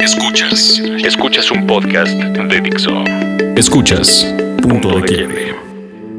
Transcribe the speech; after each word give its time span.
Escuchas. 0.00 0.80
Escuchas 1.04 1.50
un 1.50 1.66
podcast 1.66 2.12
de 2.12 2.60
Dixo. 2.62 3.04
Escuchas 3.54 4.26
Punto 4.62 4.98
de 4.98 5.02
Quiebre. 5.02 5.54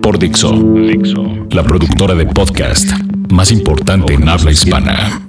Por 0.03 0.19
Dixo. 0.19 0.51
Dixo. 0.53 1.47
La 1.49 1.63
productora 1.63 2.13
de 2.13 2.27
podcast 2.27 2.91
más 3.31 3.51
importante 3.51 4.13
en 4.13 4.29
habla 4.29 4.51
hispana. 4.51 5.27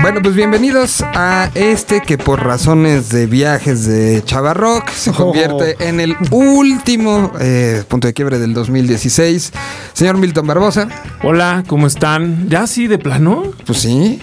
Bueno, 0.00 0.18
pues 0.20 0.34
bienvenidos 0.34 1.00
a 1.00 1.48
este 1.54 2.00
que 2.00 2.18
por 2.18 2.44
razones 2.44 3.10
de 3.10 3.26
viajes 3.26 3.86
de 3.86 4.20
Chavarrock 4.24 4.90
se 4.90 5.12
convierte 5.12 5.76
en 5.78 6.00
el 6.00 6.16
último 6.32 7.30
eh, 7.40 7.84
punto 7.86 8.08
de 8.08 8.14
quiebre 8.14 8.40
del 8.40 8.52
2016. 8.52 9.52
Señor 9.92 10.18
Milton 10.18 10.44
Barbosa. 10.44 10.88
Hola, 11.22 11.62
¿cómo 11.68 11.86
están? 11.86 12.48
¿Ya 12.48 12.66
sí 12.66 12.88
de 12.88 12.98
plano? 12.98 13.44
Pues 13.64 13.78
sí. 13.78 14.20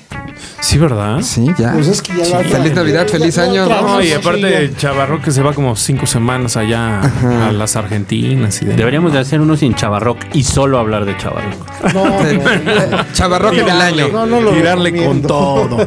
Sí, 0.62 0.78
¿verdad? 0.78 1.22
Sí, 1.22 1.46
ya. 1.58 1.74
Pues 1.74 1.88
es 1.88 2.02
que 2.02 2.14
ya 2.18 2.38
la- 2.38 2.44
Feliz 2.44 2.74
Navidad, 2.74 3.08
feliz 3.08 3.38
año. 3.38 3.66
No, 3.68 4.02
y 4.02 4.08
sí, 4.08 4.14
aparte. 4.14 4.72
Chavarro 4.78 5.22
que 5.22 5.32
se 5.32 5.42
va 5.42 5.54
como 5.54 5.76
cinco 5.76 6.06
semanas 6.06 6.58
allá 6.58 7.02
a 7.02 7.52
las 7.52 7.76
Argentinas 7.76 8.62
y 8.62 8.66
de 8.66 8.76
Deberíamos 8.76 9.14
de 9.14 9.20
hacer 9.20 9.40
uno 9.42 9.56
sin 9.58 9.74
Chavarrock 9.76 10.18
y 10.34 10.44
solo 10.44 10.80
hablar 10.80 11.06
de 11.06 11.16
Chavarrock. 11.18 11.68
No, 11.94 12.06
no, 12.06 13.50
en 13.52 13.70
el 13.70 13.82
año. 13.82 14.08
No, 14.12 14.26
no 14.26 14.42
lo 14.42 14.52
tirarle 14.52 15.06
con 15.06 15.22
todo. 15.22 15.78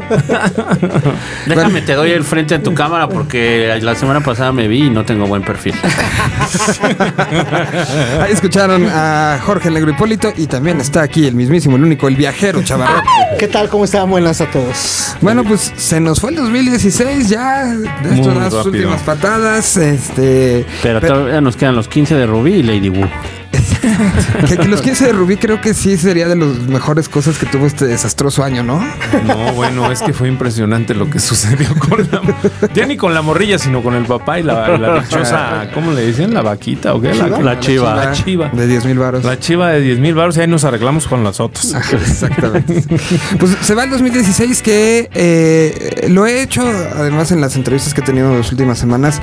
Déjame, 1.47 1.83
te 1.83 1.95
doy 1.95 2.11
el 2.11 2.25
frente 2.25 2.55
en 2.55 2.63
tu 2.63 2.75
cámara 2.75 3.09
porque 3.09 3.79
la 3.81 3.95
semana 3.95 4.21
pasada 4.21 4.53
me 4.53 4.69
vi 4.69 4.85
y 4.87 4.91
no 4.91 5.05
tengo 5.05 5.27
buen 5.27 5.43
perfil. 5.43 5.75
Ahí 8.21 8.33
escucharon 8.33 8.87
a 8.91 9.39
Jorge 9.45 9.71
Negro 9.71 9.91
Hipólito 9.91 10.33
y 10.37 10.47
también 10.47 10.81
está 10.81 11.03
aquí 11.03 11.27
el 11.27 11.35
mismísimo, 11.35 11.77
el 11.77 11.85
único, 11.85 12.09
el 12.09 12.17
viajero 12.17 12.63
Chavarrock. 12.63 13.05
¿Qué 13.39 13.49
tal? 13.49 13.69
¿Cómo 13.69 13.85
están? 13.85 14.09
Buenas 14.11 14.41
a 14.43 14.51
todos. 14.51 15.17
Bueno, 15.21 15.45
pues 15.45 15.73
se 15.77 16.01
nos 16.01 16.21
fue 16.21 16.31
el 16.31 16.37
2016 16.37 17.29
ya. 17.29 17.65
De 17.75 17.85
esto 18.15 18.31
Muy 18.31 18.35
las 18.35 18.53
últimas 18.53 19.01
patadas. 19.03 19.77
Este. 19.77 20.65
Pero, 20.83 21.01
pero- 21.01 21.15
todavía 21.15 21.41
nos 21.41 21.57
quedan 21.57 21.77
los 21.77 21.89
15 21.89 22.15
de 22.15 22.27
Rubí 22.27 22.55
y 22.55 22.63
Lady 22.63 22.89
Wu. 22.89 23.07
que, 24.49 24.57
que 24.57 24.69
los 24.69 24.83
15 24.83 25.07
de 25.07 25.13
Rubí 25.13 25.37
creo 25.37 25.61
que 25.61 25.75
sí 25.75 25.97
sería 25.97 26.29
de 26.29 26.37
las 26.37 26.49
mejores 26.61 27.09
cosas 27.09 27.39
que 27.39 27.47
tuvo 27.47 27.67
este 27.67 27.87
desastroso 27.87 28.45
año, 28.45 28.63
¿no? 28.63 28.83
No, 29.27 29.53
bueno, 29.55 29.91
es 29.91 30.03
que 30.03 30.13
fue 30.13 30.29
impresionante 30.29 30.95
lo 30.95 31.11
que 31.11 31.19
sucedió 31.19 31.69
con 31.79 32.09
la... 32.11 32.23
Ya 32.75 32.87
ni 32.87 32.97
con 32.97 33.15
la 33.15 33.23
morrilla, 33.23 33.59
sino 33.59 33.83
con 33.83 33.95
el 33.95 34.05
papá 34.05 34.39
y 34.39 34.43
la, 34.43 34.77
la 34.79 35.01
dichosa... 35.01 35.69
¿Cómo 35.75 35.93
le 35.93 36.07
dicen? 36.07 36.33
¿La 36.35 36.43
vaquita 36.43 36.95
o 36.95 37.01
qué? 37.01 37.15
La, 37.15 37.29
La 37.29 37.61
chiva. 37.61 37.95
La 37.95 38.13
chiva. 38.13 38.49
De 38.53 38.67
10 38.67 38.85
mil 38.87 38.99
baros. 38.99 39.25
La 39.25 39.39
chiva 39.39 39.71
de 39.71 39.81
10 39.81 39.99
mil 39.99 40.15
baros 40.15 40.37
y 40.37 40.41
ahí 40.41 40.47
nos 40.47 40.65
arreglamos 40.65 41.07
con 41.07 41.25
las 41.25 41.41
otras. 41.41 41.75
Exactamente. 41.93 42.85
Pues 43.39 43.57
se 43.61 43.75
va 43.75 43.85
el 43.85 43.91
2016 43.91 44.63
que 44.63 45.11
eh, 45.15 46.07
lo 46.09 46.27
he 46.27 46.43
hecho 46.43 46.63
además 46.63 47.33
en 47.33 47.41
las 47.41 47.57
entrevistas 47.57 47.95
que 47.95 48.01
he 48.01 48.05
tenido 48.05 48.31
en 48.31 48.39
las 48.39 48.51
últimas 48.51 48.79
semanas. 48.79 49.21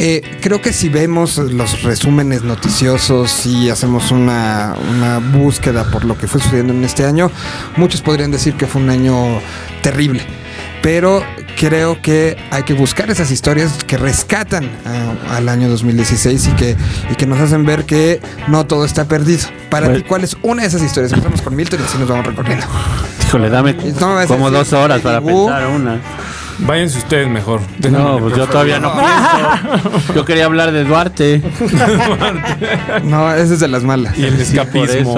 Eh, 0.00 0.22
creo 0.40 0.60
que 0.60 0.72
si 0.72 0.88
vemos 0.88 1.38
los 1.38 1.82
resúmenes 1.82 2.42
noticiosos 2.42 3.46
y 3.46 3.70
hacemos 3.70 3.85
una, 3.86 4.74
una 4.96 5.18
búsqueda 5.18 5.84
por 5.90 6.04
lo 6.04 6.16
que 6.18 6.26
fue 6.26 6.40
sucediendo 6.40 6.72
en 6.72 6.84
este 6.84 7.04
año, 7.04 7.30
muchos 7.76 8.00
podrían 8.02 8.30
decir 8.30 8.54
que 8.54 8.66
fue 8.66 8.82
un 8.82 8.90
año 8.90 9.14
terrible. 9.82 10.22
Pero 10.82 11.22
creo 11.58 12.00
que 12.00 12.36
hay 12.50 12.62
que 12.62 12.74
buscar 12.74 13.10
esas 13.10 13.30
historias 13.30 13.82
que 13.86 13.96
rescatan 13.96 14.70
a- 14.84 15.36
al 15.36 15.48
año 15.48 15.68
2016 15.68 16.46
y 16.48 16.50
que, 16.52 16.76
y 17.10 17.14
que 17.16 17.26
nos 17.26 17.40
hacen 17.40 17.64
ver 17.64 17.84
que 17.84 18.20
no 18.48 18.66
todo 18.66 18.84
está 18.84 19.06
perdido. 19.06 19.46
Para 19.70 19.86
Bueno. 19.88 20.02
ti, 20.02 20.08
¿cuál 20.08 20.22
es 20.24 20.36
una 20.42 20.62
de 20.62 20.68
esas 20.68 20.82
historias? 20.82 21.12
Empezamos 21.12 21.42
con 21.42 21.56
Milton 21.56 21.80
y 21.80 21.82
así 21.82 21.98
nos 21.98 22.08
vamos 22.08 22.26
recorriendo. 22.26 22.66
Híjole, 23.26 23.50
dame 23.50 23.74
No 24.00 24.26
como 24.28 24.50
dos 24.50 24.72
horas 24.72 25.00
para 25.00 25.20
pensar 25.20 25.66
una. 25.68 26.00
Váyanse 26.58 26.98
ustedes 26.98 27.28
mejor. 27.28 27.60
No, 27.90 28.18
pues 28.18 28.36
yo 28.36 28.46
todavía 28.46 28.78
no 28.78 28.92
pienso. 28.92 30.14
Yo 30.14 30.24
quería 30.24 30.46
hablar 30.46 30.72
de 30.72 30.84
Duarte. 30.84 31.42
No, 33.04 33.32
esa 33.32 33.54
es 33.54 33.60
de 33.60 33.68
las 33.68 33.82
malas. 33.82 34.18
Y 34.18 34.24
el 34.24 34.40
escapismo. 34.40 35.16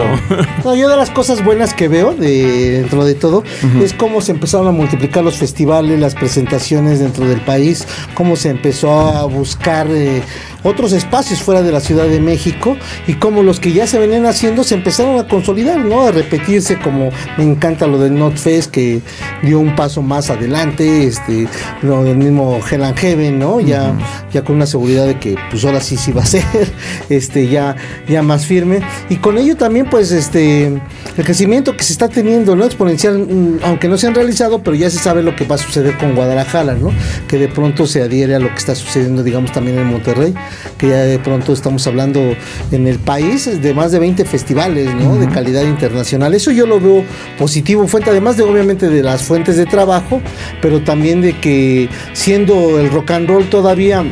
No, 0.65 0.75
yo 0.75 0.89
de 0.89 0.97
las 0.97 1.11
cosas 1.11 1.45
buenas 1.45 1.75
que 1.75 1.89
veo 1.89 2.15
de, 2.15 2.73
dentro 2.81 3.05
de 3.05 3.15
todo 3.15 3.45
es 3.83 3.93
cómo 3.95 4.21
se 4.21 4.33
empezaron 4.33 4.67
a 4.69 4.73
multiplicar 4.73 5.25
los 5.25 5.37
festivales, 5.37 5.99
las 5.99 6.15
presentaciones 6.15 7.01
dentro 7.01 7.27
del 7.27 7.41
país, 7.41 7.87
cómo 8.15 8.37
se 8.37 8.51
empezó 8.51 8.93
a 8.93 9.25
buscar 9.25 9.87
eh, 9.91 10.23
otros 10.63 10.93
espacios 10.93 11.43
fuera 11.43 11.63
de 11.63 11.73
la 11.73 11.81
Ciudad 11.81 12.07
de 12.07 12.21
México 12.21 12.77
y 13.07 13.15
cómo 13.15 13.43
los 13.43 13.61
que 13.61 13.73
ya 13.73 13.87
se 13.87 13.99
venían 13.99 14.27
haciendo 14.27 14.65
se 14.65 14.75
empezaron 14.75 15.19
a 15.19 15.29
consolidar, 15.29 15.79
¿no? 15.85 16.07
A 16.07 16.11
repetirse 16.11 16.79
como 16.79 17.11
me 17.37 17.45
encanta 17.45 17.87
lo 17.87 17.99
del 17.99 18.19
NotFest 18.19 18.71
que 18.71 19.01
dio 19.43 19.61
un 19.61 19.75
paso 19.77 20.03
más 20.03 20.31
adelante, 20.31 21.05
este, 21.07 21.47
lo 21.83 22.05
del 22.05 22.17
mismo 22.17 22.61
Hell 22.71 22.85
and 22.85 22.97
Heaven, 22.97 23.39
¿no? 23.39 23.61
Ya, 23.61 23.95
ya 24.33 24.43
con 24.43 24.57
una 24.57 24.67
seguridad 24.67 25.07
de 25.07 25.19
que 25.19 25.37
pues 25.51 25.65
ahora 25.65 25.81
sí 25.81 25.97
sí 25.97 26.13
va 26.13 26.23
a 26.23 26.27
ser, 26.27 26.45
este, 27.09 27.49
ya, 27.49 27.77
ya 28.09 28.23
más 28.23 28.47
firme. 28.47 28.81
Y 29.09 29.17
con 29.17 29.39
ello 29.39 29.57
también, 29.57 29.87
pues, 29.91 30.13
este, 30.13 30.67
el 30.67 31.25
crecimiento 31.25 31.77
que 31.77 31.85
se 31.85 31.93
está 31.93 32.09
teniendo, 32.09 32.57
¿no? 32.57 32.65
Exponencial, 32.65 33.19
mm, 33.19 33.61
aunque 33.65 33.89
no 33.89 33.99
se 33.99 34.07
han 34.07 34.15
realizado, 34.15 34.63
pero 34.63 34.77
ya 34.77 34.91
se 34.91 34.99
sabe 34.99 35.23
lo 35.23 35.35
que 35.37 35.45
va 35.45 35.57
a 35.57 35.59
suceder 35.59 35.97
con 35.99 36.15
Guadalajara, 36.15 36.75
¿no? 36.75 36.93
Que 37.27 37.39
de 37.39 37.49
pronto 37.49 37.87
se 37.87 38.03
adhiere 38.03 38.35
a 38.35 38.39
lo 38.39 38.49
que 38.49 38.57
está 38.57 38.75
sucediendo, 38.75 39.23
digamos, 39.23 39.53
también 39.53 39.79
en 39.79 39.87
Monterrey, 39.87 40.35
que 40.77 40.89
ya 40.89 41.03
de 41.03 41.19
pronto 41.19 41.53
estamos 41.53 41.87
hablando 41.87 42.35
en 42.71 42.87
el 42.87 42.99
país 42.99 43.61
de 43.61 43.75
más 43.75 43.93
de 43.93 43.99
20 43.99 44.25
festivales, 44.25 44.95
¿no? 44.95 45.17
De 45.17 45.29
calidad 45.29 45.63
internacional. 45.63 46.35
Eso 46.35 46.51
yo 46.51 46.67
lo 46.67 46.81
veo 46.81 47.05
positivo, 47.39 47.87
fuente, 47.87 48.11
además 48.11 48.37
de 48.37 48.43
obviamente 48.43 48.89
de 48.89 49.03
las 49.03 49.23
fuentes 49.23 49.57
de 49.57 49.67
trabajo, 49.67 50.21
pero 50.61 50.83
también 50.83 51.21
de 51.21 51.39
que 51.39 51.89
siendo 52.13 52.79
el 52.79 52.91
rock 52.91 53.13
and 53.13 53.29
roll 53.29 53.49
todavía 53.51 54.05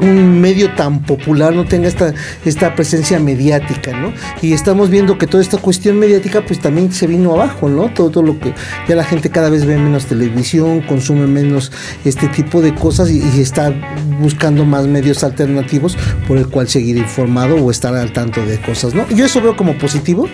un 0.00 0.40
medio 0.40 0.74
tan 0.74 1.02
popular 1.02 1.54
no 1.54 1.64
tenga 1.64 1.86
esta, 1.88 2.12
esta 2.44 2.74
presencia 2.74 3.18
mediática, 3.20 3.92
¿no? 3.96 4.12
Y 4.42 4.52
estamos 4.52 4.90
viendo 4.90 5.18
que 5.18 5.26
toda 5.26 5.42
esta 5.42 5.58
cuestión 5.58 5.98
mediática 5.98 6.44
pues 6.44 6.58
también 6.58 6.92
se 6.92 7.06
vino 7.06 7.32
abajo, 7.32 7.68
¿no? 7.68 7.88
Todo, 7.92 8.22
lo 8.22 8.38
que 8.40 8.52
ya 8.88 8.96
la 8.96 9.04
gente 9.04 9.30
cada 9.30 9.50
vez 9.50 9.64
ve 9.66 9.76
menos 9.76 10.06
televisión, 10.06 10.80
consume 10.82 11.26
menos 11.26 11.70
este 12.04 12.28
tipo 12.28 12.60
de 12.60 12.74
cosas 12.74 13.10
y, 13.10 13.22
está 13.40 13.72
buscando 14.20 14.64
más 14.64 14.86
medios 14.86 15.22
alternativos 15.22 15.96
por 16.26 16.38
el 16.38 16.48
cual 16.48 16.68
seguir 16.68 16.96
informado 16.96 17.56
o 17.56 17.70
estar 17.70 17.94
al 17.94 18.12
tanto 18.12 18.44
de 18.44 18.58
cosas, 18.60 18.94
¿no? 18.94 19.08
Yo 19.10 19.26
eso 19.26 19.40
veo 19.40 19.56
como 19.56 19.76
positivo 19.78 20.28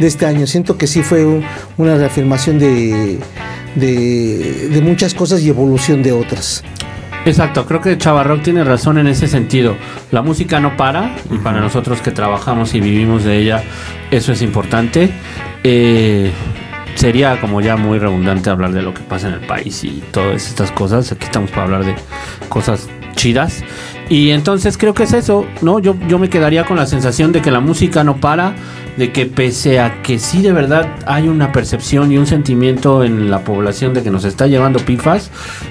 de 0.00 0.06
este 0.06 0.26
año, 0.26 0.46
siento 0.46 0.76
que 0.76 0.86
sí 0.86 1.02
fue 1.02 1.24
un- 1.24 1.44
una 1.76 1.96
reafirmación 1.96 2.58
de, 2.58 3.18
de, 3.76 4.68
de 4.72 4.80
muchas 4.80 5.14
cosas 5.14 5.40
y 5.42 5.48
evolución 5.48 6.02
de 6.02 6.12
otras. 6.12 6.62
Exacto, 7.26 7.64
creo 7.64 7.80
que 7.80 7.96
Chavarrock 7.96 8.42
tiene 8.42 8.64
razón 8.64 8.98
en 8.98 9.06
ese 9.06 9.28
sentido. 9.28 9.76
La 10.10 10.20
música 10.20 10.60
no 10.60 10.76
para 10.76 11.16
y 11.30 11.38
para 11.38 11.60
nosotros 11.60 12.02
que 12.02 12.10
trabajamos 12.10 12.74
y 12.74 12.80
vivimos 12.80 13.24
de 13.24 13.38
ella, 13.38 13.62
eso 14.10 14.32
es 14.32 14.42
importante. 14.42 15.10
Eh, 15.62 16.30
sería 16.96 17.40
como 17.40 17.62
ya 17.62 17.76
muy 17.76 17.98
redundante 17.98 18.50
hablar 18.50 18.72
de 18.72 18.82
lo 18.82 18.92
que 18.92 19.00
pasa 19.00 19.28
en 19.28 19.34
el 19.34 19.40
país 19.40 19.84
y 19.84 20.02
todas 20.12 20.46
estas 20.46 20.70
cosas. 20.70 21.10
Aquí 21.12 21.24
estamos 21.24 21.50
para 21.50 21.62
hablar 21.62 21.84
de 21.86 21.94
cosas 22.50 22.90
chidas. 23.24 23.64
Y 24.10 24.30
entonces 24.30 24.76
creo 24.76 24.92
que 24.92 25.04
es 25.04 25.14
eso, 25.14 25.46
¿no? 25.62 25.78
Yo, 25.78 25.96
yo 26.08 26.18
me 26.18 26.28
quedaría 26.28 26.64
con 26.64 26.76
la 26.76 26.84
sensación 26.84 27.32
de 27.32 27.40
que 27.40 27.50
la 27.50 27.60
música 27.60 28.04
no 28.04 28.18
para, 28.18 28.54
de 28.98 29.12
que 29.12 29.24
pese 29.24 29.80
a 29.80 30.02
que 30.02 30.18
sí 30.18 30.42
de 30.42 30.52
verdad 30.52 30.88
hay 31.06 31.26
una 31.26 31.50
percepción 31.50 32.12
y 32.12 32.18
un 32.18 32.26
sentimiento 32.26 33.02
en 33.02 33.30
la 33.30 33.40
población 33.40 33.94
de 33.94 34.02
que 34.02 34.10
nos 34.10 34.26
está 34.26 34.46
llevando 34.46 34.78
pifas, 34.78 35.30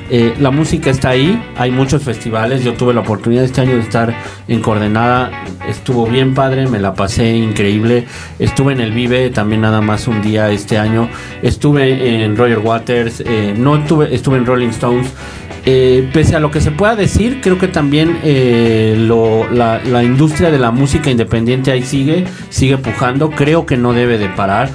eh, 0.10 0.34
la 0.40 0.50
música 0.50 0.90
está 0.90 1.10
ahí, 1.10 1.42
hay 1.56 1.70
muchos 1.70 2.02
festivales, 2.02 2.64
yo 2.64 2.74
tuve 2.74 2.94
la 2.96 3.02
oportunidad 3.02 3.44
este 3.44 3.62
año 3.62 3.76
de 3.76 3.82
estar 3.82 4.16
en 4.48 4.62
Coordenada, 4.62 5.32
estuvo 5.68 6.08
bien 6.08 6.34
padre, 6.34 6.68
me 6.68 6.80
la 6.80 6.96
pasé 6.96 7.36
increíble, 7.36 8.06
estuve 8.40 8.74
en 8.74 8.82
el 8.82 8.92
Vive 8.92 9.30
también 9.30 9.62
nada 9.62 9.80
más 9.80 10.08
un 10.08 10.24
día 10.24 10.50
este 10.50 10.80
año, 10.80 11.08
estuve 11.44 12.24
en 12.24 12.36
Roger 12.36 12.60
Waters, 12.60 13.24
eh, 13.26 13.54
no 13.56 13.76
estuve, 13.78 14.14
estuve 14.14 14.38
en 14.38 14.46
Rolling 14.48 14.70
Stones, 14.70 15.08
eh, 15.66 16.10
pese 16.12 16.36
a 16.36 16.40
lo 16.40 16.52
que 16.52 16.60
se 16.60 16.72
pueda 16.72 16.96
decir, 16.96 17.40
creo 17.42 17.58
que 17.58 17.68
también 17.68 18.20
eh, 18.24 18.96
la 19.54 20.04
industria 20.04 20.52
de 20.52 20.60
la 20.60 20.72
música 20.72 21.10
independiente 21.10 21.72
ahí 21.72 21.84
sigue, 21.84 22.26
sigue 22.50 22.78
pujando, 22.78 23.30
creo 23.30 23.66
que 23.66 23.78
no 23.78 23.94
debe 23.94 24.18
de 24.18 24.30
parar. 24.30 24.70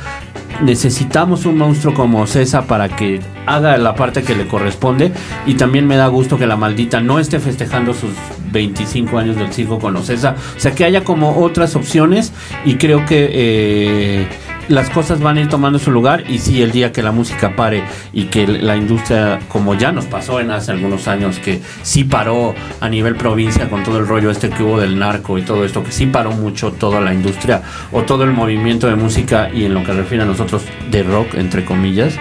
Necesitamos 0.62 1.46
un 1.46 1.56
monstruo 1.56 1.94
como 1.94 2.26
César 2.26 2.64
para 2.67 2.88
que 2.88 3.20
haga 3.46 3.76
la 3.76 3.94
parte 3.94 4.23
que 4.23 4.35
le 4.35 4.49
corresponde. 4.49 5.12
Y 5.46 5.55
también 5.55 5.87
me 5.87 5.96
da 5.96 6.08
gusto 6.08 6.37
que 6.37 6.46
la 6.46 6.56
maldita 6.56 7.00
no 7.00 7.20
esté 7.20 7.38
festejando 7.38 7.94
sus 7.94 8.11
25 8.50 9.19
años 9.19 9.37
del 9.37 9.52
circo 9.52 9.79
con 9.79 9.94
Ocesa, 9.94 10.34
o 10.56 10.61
sea 10.61 10.75
que 10.75 10.84
haya 10.84 11.05
como 11.05 11.38
otras 11.38 11.76
opciones. 11.76 12.32
Y 12.64 12.75
creo 12.75 13.05
que 13.06 13.29
eh, 13.32 14.29
las 14.69 14.91
cosas 14.91 15.20
van 15.20 15.37
a 15.37 15.41
ir 15.41 15.49
tomando 15.49 15.79
su 15.79 15.91
lugar 15.91 16.25
y 16.31 16.38
si 16.38 16.62
el 16.62 16.73
día 16.73 16.93
que 16.93 17.03
la 17.03 17.12
música 17.12 17.56
pare 17.56 17.85
y 18.12 18.25
que 18.25 18.47
la 18.47 18.76
industria, 18.76 19.41
como 19.49 19.75
ya 19.75 19.93
nos 19.93 20.06
pasó 20.06 20.41
en 20.41 20.50
hace 20.50 20.73
algunos 20.73 21.09
años, 21.09 21.38
que 21.38 21.61
sí 21.82 22.05
paró 22.05 22.55
a 22.81 22.88
nivel 22.88 23.17
provincia 23.17 23.69
con 23.69 23.82
todo 23.82 23.99
el 23.99 24.06
rollo 24.06 24.31
este 24.31 24.50
que 24.50 24.62
hubo 24.62 24.79
del 24.79 24.99
narco 24.99 25.38
y 25.38 25.43
todo 25.43 25.65
esto, 25.65 25.82
que 25.82 25.93
sí 25.93 26.06
paró 26.06 26.32
mucho 26.32 26.73
toda 26.73 27.00
la 27.00 27.15
industria 27.15 27.62
o 27.93 28.03
todo 28.03 28.25
el 28.25 28.32
movimiento 28.32 28.87
de 28.87 28.97
música 28.97 29.50
y 29.53 29.65
en 29.65 29.75
lo 29.75 29.85
que 29.85 29.93
refiere 29.93 30.25
a 30.25 30.26
nosotros 30.26 30.62
de 30.91 31.03
rock, 31.03 31.35
entre 31.35 31.65
comillas, 31.65 32.19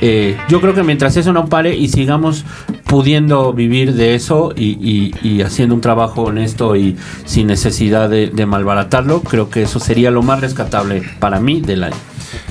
eh, 0.00 0.36
yo 0.48 0.60
creo 0.60 0.74
que 0.74 0.82
mientras 0.82 1.16
eso 1.16 1.32
no 1.32 1.46
pare 1.46 1.76
y 1.76 1.88
sigamos 1.88 2.44
pudiendo 2.90 3.52
vivir 3.52 3.94
de 3.94 4.16
eso 4.16 4.52
y, 4.56 5.42
haciendo 5.42 5.76
un 5.76 5.80
trabajo 5.80 6.22
honesto 6.22 6.74
y 6.74 6.96
sin 7.24 7.46
necesidad 7.46 8.10
de, 8.10 8.46
malbaratarlo, 8.46 9.22
creo 9.22 9.48
que 9.48 9.62
eso 9.62 9.78
sería 9.78 10.10
lo 10.10 10.22
más 10.22 10.40
rescatable 10.40 11.02
para 11.20 11.38
mí 11.38 11.60
del 11.60 11.84
año. 11.84 11.96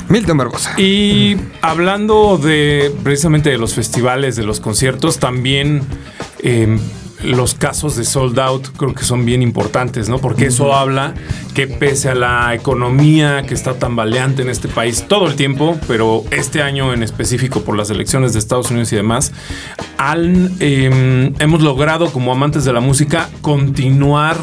Milton 0.07 0.37
Barbosa. 0.37 0.79
Y 0.79 1.35
hablando 1.61 2.37
de 2.37 2.89
precisamente 3.03 3.49
de 3.49 3.57
los 3.57 3.73
festivales, 3.73 4.37
de 4.37 4.43
los 4.43 4.61
conciertos, 4.61 5.19
también 5.19 5.81
eh, 6.41 6.79
los 7.23 7.53
casos 7.53 7.95
de 7.95 8.05
sold 8.05 8.39
out 8.39 8.67
creo 8.77 8.93
que 8.93 9.03
son 9.03 9.25
bien 9.25 9.41
importantes, 9.41 10.09
¿no? 10.09 10.19
Porque 10.19 10.47
eso 10.47 10.73
habla 10.73 11.13
que 11.53 11.67
pese 11.67 12.09
a 12.09 12.15
la 12.15 12.53
economía 12.53 13.43
que 13.43 13.53
está 13.53 13.73
tambaleante 13.73 14.41
en 14.41 14.49
este 14.49 14.67
país 14.67 15.05
todo 15.07 15.27
el 15.27 15.35
tiempo, 15.35 15.77
pero 15.87 16.23
este 16.31 16.61
año 16.61 16.93
en 16.93 17.03
específico 17.03 17.61
por 17.61 17.75
las 17.75 17.89
elecciones 17.89 18.33
de 18.33 18.39
Estados 18.39 18.71
Unidos 18.71 18.93
y 18.93 18.95
demás, 18.95 19.33
em, 20.59 21.33
hemos 21.39 21.61
logrado 21.61 22.11
como 22.11 22.31
amantes 22.31 22.63
de 22.63 22.73
la 22.73 22.79
música 22.79 23.29
continuar 23.41 24.37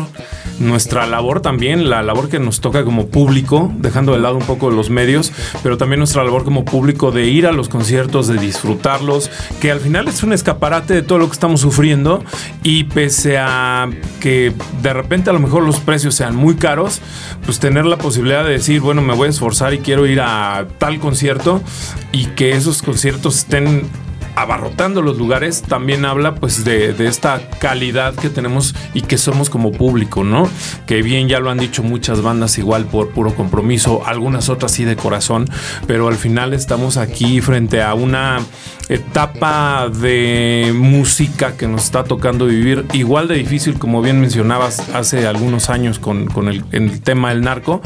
nuestra 0.58 1.06
labor 1.06 1.40
también, 1.40 1.90
la 1.90 2.02
labor 2.02 2.28
que 2.28 2.38
nos 2.38 2.60
toca 2.60 2.84
como 2.84 3.08
público, 3.08 3.72
dejando 3.78 4.12
de 4.12 4.18
lado 4.18 4.36
un 4.36 4.46
poco 4.46 4.70
los 4.70 4.90
medios, 4.90 5.32
pero 5.62 5.76
también 5.76 6.00
nuestra 6.00 6.24
labor 6.24 6.44
como 6.44 6.64
público 6.64 7.10
de 7.10 7.26
ir 7.26 7.46
a 7.46 7.52
los 7.52 7.68
conciertos, 7.68 8.26
de 8.26 8.38
disfrutarlos, 8.38 9.30
que 9.60 9.70
al 9.70 9.80
final 9.80 10.08
es 10.08 10.22
un 10.22 10.32
escaparate 10.32 10.94
de 10.94 11.02
todo 11.02 11.18
lo 11.18 11.26
que 11.26 11.32
estamos 11.32 11.60
sufriendo 11.60 12.24
y 12.66 12.82
pese 12.82 13.38
a 13.38 13.88
que 14.18 14.52
de 14.82 14.92
repente 14.92 15.30
a 15.30 15.32
lo 15.32 15.38
mejor 15.38 15.62
los 15.62 15.78
precios 15.78 16.16
sean 16.16 16.34
muy 16.34 16.56
caros, 16.56 17.00
pues 17.44 17.60
tener 17.60 17.86
la 17.86 17.96
posibilidad 17.96 18.44
de 18.44 18.50
decir, 18.50 18.80
bueno, 18.80 19.02
me 19.02 19.14
voy 19.14 19.28
a 19.28 19.30
esforzar 19.30 19.72
y 19.72 19.78
quiero 19.78 20.04
ir 20.04 20.20
a 20.20 20.66
tal 20.78 20.98
concierto 20.98 21.62
y 22.10 22.26
que 22.26 22.56
esos 22.56 22.82
conciertos 22.82 23.36
estén 23.36 23.88
abarrotando 24.34 25.00
los 25.00 25.16
lugares, 25.16 25.62
también 25.62 26.04
habla 26.04 26.34
pues 26.34 26.64
de, 26.64 26.94
esta 27.06 27.48
calidad 27.58 28.14
que 28.14 28.30
tenemos 28.30 28.74
y 28.94 29.02
que 29.02 29.16
somos 29.16 29.48
como 29.48 29.72
público, 29.72 30.24
¿no? 30.24 30.48
Que 30.86 31.02
bien 31.02 31.26
ya 31.28 31.38
lo 31.38 31.50
han 31.50 31.58
dicho 31.58 31.82
muchas 31.82 32.20
bandas 32.20 32.58
igual 32.58 32.84
por 32.84 33.10
puro 33.10 33.34
compromiso, 33.34 34.04
algunas 34.04 34.48
otras 34.50 34.72
sí 34.72 34.84
de 34.84 34.94
corazón, 34.94 35.48
pero 35.86 36.08
al 36.08 36.16
final 36.16 36.52
estamos 36.52 36.98
aquí 36.98 37.40
frente 37.40 37.80
a 37.80 37.94
una 37.94 38.40
etapa 38.88 39.88
de 39.88 40.72
música 40.74 41.56
que 41.56 41.66
nos 41.66 41.84
está 41.84 42.04
tocando 42.04 42.46
vivir 42.46 42.84
igual 42.92 43.28
de 43.28 43.34
difícil 43.34 43.78
como 43.78 44.00
bien 44.02 44.20
mencionabas 44.20 44.88
hace 44.94 45.26
algunos 45.26 45.70
años 45.70 45.98
con, 45.98 46.28
el, 46.48 46.64
el, 46.72 47.00
tema 47.00 47.30
del 47.30 47.42
narco, 47.42 47.80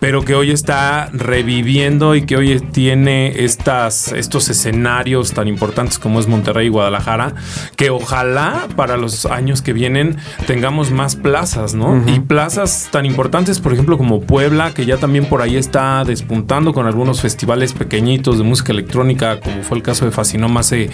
pero 0.00 0.22
que 0.22 0.34
hoy 0.34 0.50
está 0.50 1.08
reviviendo 1.12 2.14
y 2.14 2.22
que 2.22 2.36
hoy 2.36 2.60
tiene 2.72 3.44
estas, 3.44 4.12
estos 4.12 4.48
escenarios 4.48 5.32
tan 5.32 5.48
importantes 5.48 5.98
como 5.98 6.20
es 6.20 6.26
Monterrey 6.26 6.66
y 6.66 6.70
Guadalajara, 6.70 7.34
que 7.76 7.90
ojalá 7.90 8.68
para 8.76 8.96
los 8.96 9.26
años 9.26 9.62
que 9.62 9.72
vienen 9.72 10.16
tengamos 10.46 10.90
más 10.90 11.16
plazas, 11.16 11.74
¿no? 11.74 12.02
Y 12.06 12.20
plazas 12.20 12.88
tan 12.90 13.06
importantes, 13.06 13.60
por 13.60 13.72
ejemplo, 13.72 13.96
como 13.98 14.20
Puebla, 14.20 14.72
que 14.74 14.84
ya 14.86 14.96
también 14.96 15.26
por 15.26 15.42
ahí 15.42 15.56
está 15.56 16.04
despuntando 16.04 16.72
con 16.72 16.86
algunos 16.86 17.20
festivales 17.20 17.72
pequeñitos 17.72 18.38
de 18.38 18.44
música 18.44 18.72
electrónica, 18.72 19.40
como 19.40 19.62
fue 19.62 19.76
el 19.76 19.82
caso 19.82 20.04
de 20.04 20.10
Fascinoma 20.40 20.60
hace 20.60 20.90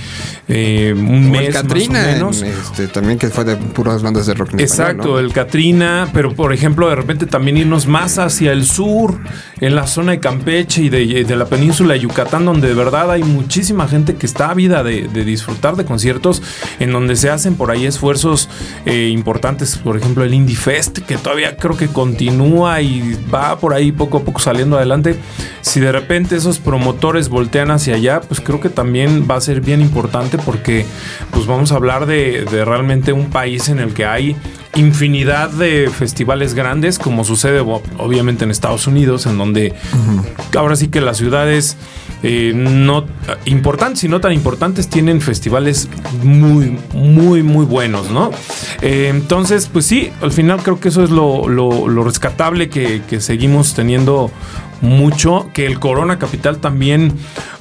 eh, 0.49 0.95
un 0.97 1.31
mes. 1.31 1.49
El 1.49 1.53
Catrina, 1.53 2.31
este, 2.31 2.89
también 2.89 3.19
que 3.19 3.29
fue 3.29 3.45
de 3.45 3.57
puras 3.57 4.03
bandas 4.03 4.27
de 4.27 4.35
rock. 4.35 4.55
Exacto, 4.59 5.19
el 5.19 5.33
Catrina, 5.33 6.09
pero 6.13 6.35
por 6.35 6.53
ejemplo, 6.53 6.89
de 6.89 6.97
repente 6.97 7.27
también 7.27 7.57
irnos 7.57 7.87
más 7.87 8.19
hacia 8.19 8.53
el 8.53 8.67
sur, 8.67 9.19
en 9.61 9.75
la 9.75 9.87
zona 9.87 10.13
de 10.13 10.21
Campeche 10.21 10.83
y 10.83 10.89
de, 10.89 11.25
de 11.25 11.37
la 11.37 11.47
península 11.47 11.95
de 11.95 12.01
Yucatán, 12.01 12.45
donde 12.45 12.69
de 12.69 12.75
verdad 12.75 13.11
hay 13.11 13.23
muchísima 13.23 13.89
gente 13.89 14.17
que 14.17 14.27
está 14.27 14.51
a 14.51 14.55
vida 14.55 14.83
de, 14.83 15.09
disfrutar 15.27 15.77
de 15.77 15.85
conciertos 15.85 16.43
en 16.79 16.93
donde 16.93 17.17
se 17.17 17.31
hacen 17.31 17.57
por 17.57 17.71
ahí 17.71 17.87
esfuerzos 17.87 18.49
eh, 18.85 19.09
importantes, 19.13 19.77
por 19.77 19.97
ejemplo 19.97 20.25
el 20.25 20.35
Indie 20.35 20.57
Fest, 20.57 20.99
que 20.99 21.17
todavía 21.17 21.57
creo 21.57 21.77
que 21.77 21.89
continúa 21.89 22.81
y 22.81 23.19
va 23.33 23.59
por 23.59 23.75
ahí 23.75 23.93
poco 23.93 24.19
a 24.19 24.25
poco 24.25 24.41
saliendo 24.41 24.77
adelante. 24.77 25.17
Si 25.63 25.81
de 25.81 25.91
repente 25.91 26.37
esos 26.37 26.59
promotores 26.59 27.29
voltean 27.29 27.71
hacia 27.71 27.97
allá, 27.97 28.21
pues 28.21 28.41
creo 28.41 28.61
que 28.61 28.69
también 28.69 29.27
va 29.29 29.36
a 29.37 29.41
ser 29.41 29.61
bien 29.61 29.81
importante 29.81 30.39
porque 30.39 30.87
pues 31.31 31.47
vamos 31.47 31.73
a 31.73 31.77
hablar 31.77 32.07
de, 32.07 32.45
de 32.51 32.65
realmente 32.65 33.13
un 33.13 33.31
país 33.31 33.69
en 33.69 33.79
el 33.79 33.95
que 33.95 34.05
hay 34.05 34.37
infinidad 34.77 35.51
de 35.51 35.91
festivales 35.91 36.55
grandes, 36.55 36.99
como 36.99 37.25
sucede 37.25 37.61
obviamente 37.61 38.45
en 38.45 38.51
Estados 38.51 38.87
Unidos, 38.87 39.27
en 39.27 39.39
donde 39.39 39.75
ahora 40.57 40.77
sí 40.77 40.89
que 40.89 41.01
las 41.01 41.17
ciudades 41.17 41.77
eh, 42.23 42.53
no 42.55 43.07
importantes 43.45 44.05
y 44.05 44.09
no 44.09 44.21
tan 44.21 44.33
importantes 44.33 44.89
tienen 44.89 45.21
festivales 45.21 45.89
muy, 46.23 46.79
muy, 46.93 47.43
muy 47.43 47.65
buenos, 47.65 48.11
¿no? 48.11 48.31
Eh, 48.83 49.09
entonces, 49.11 49.69
pues 49.73 49.87
sí, 49.87 50.11
al 50.21 50.33
final 50.33 50.63
creo 50.63 50.79
que 50.81 50.89
eso 50.89 51.03
es 51.03 51.11
lo, 51.11 52.05
rescatable 52.05 52.69
que, 52.69 53.03
que 53.09 53.21
seguimos 53.21 53.75
teniendo 53.75 54.31
mucho 54.81 55.51
que 55.55 55.67
el 55.67 55.79
Corona 55.79 56.19
Capital 56.19 56.59
también 56.59 57.13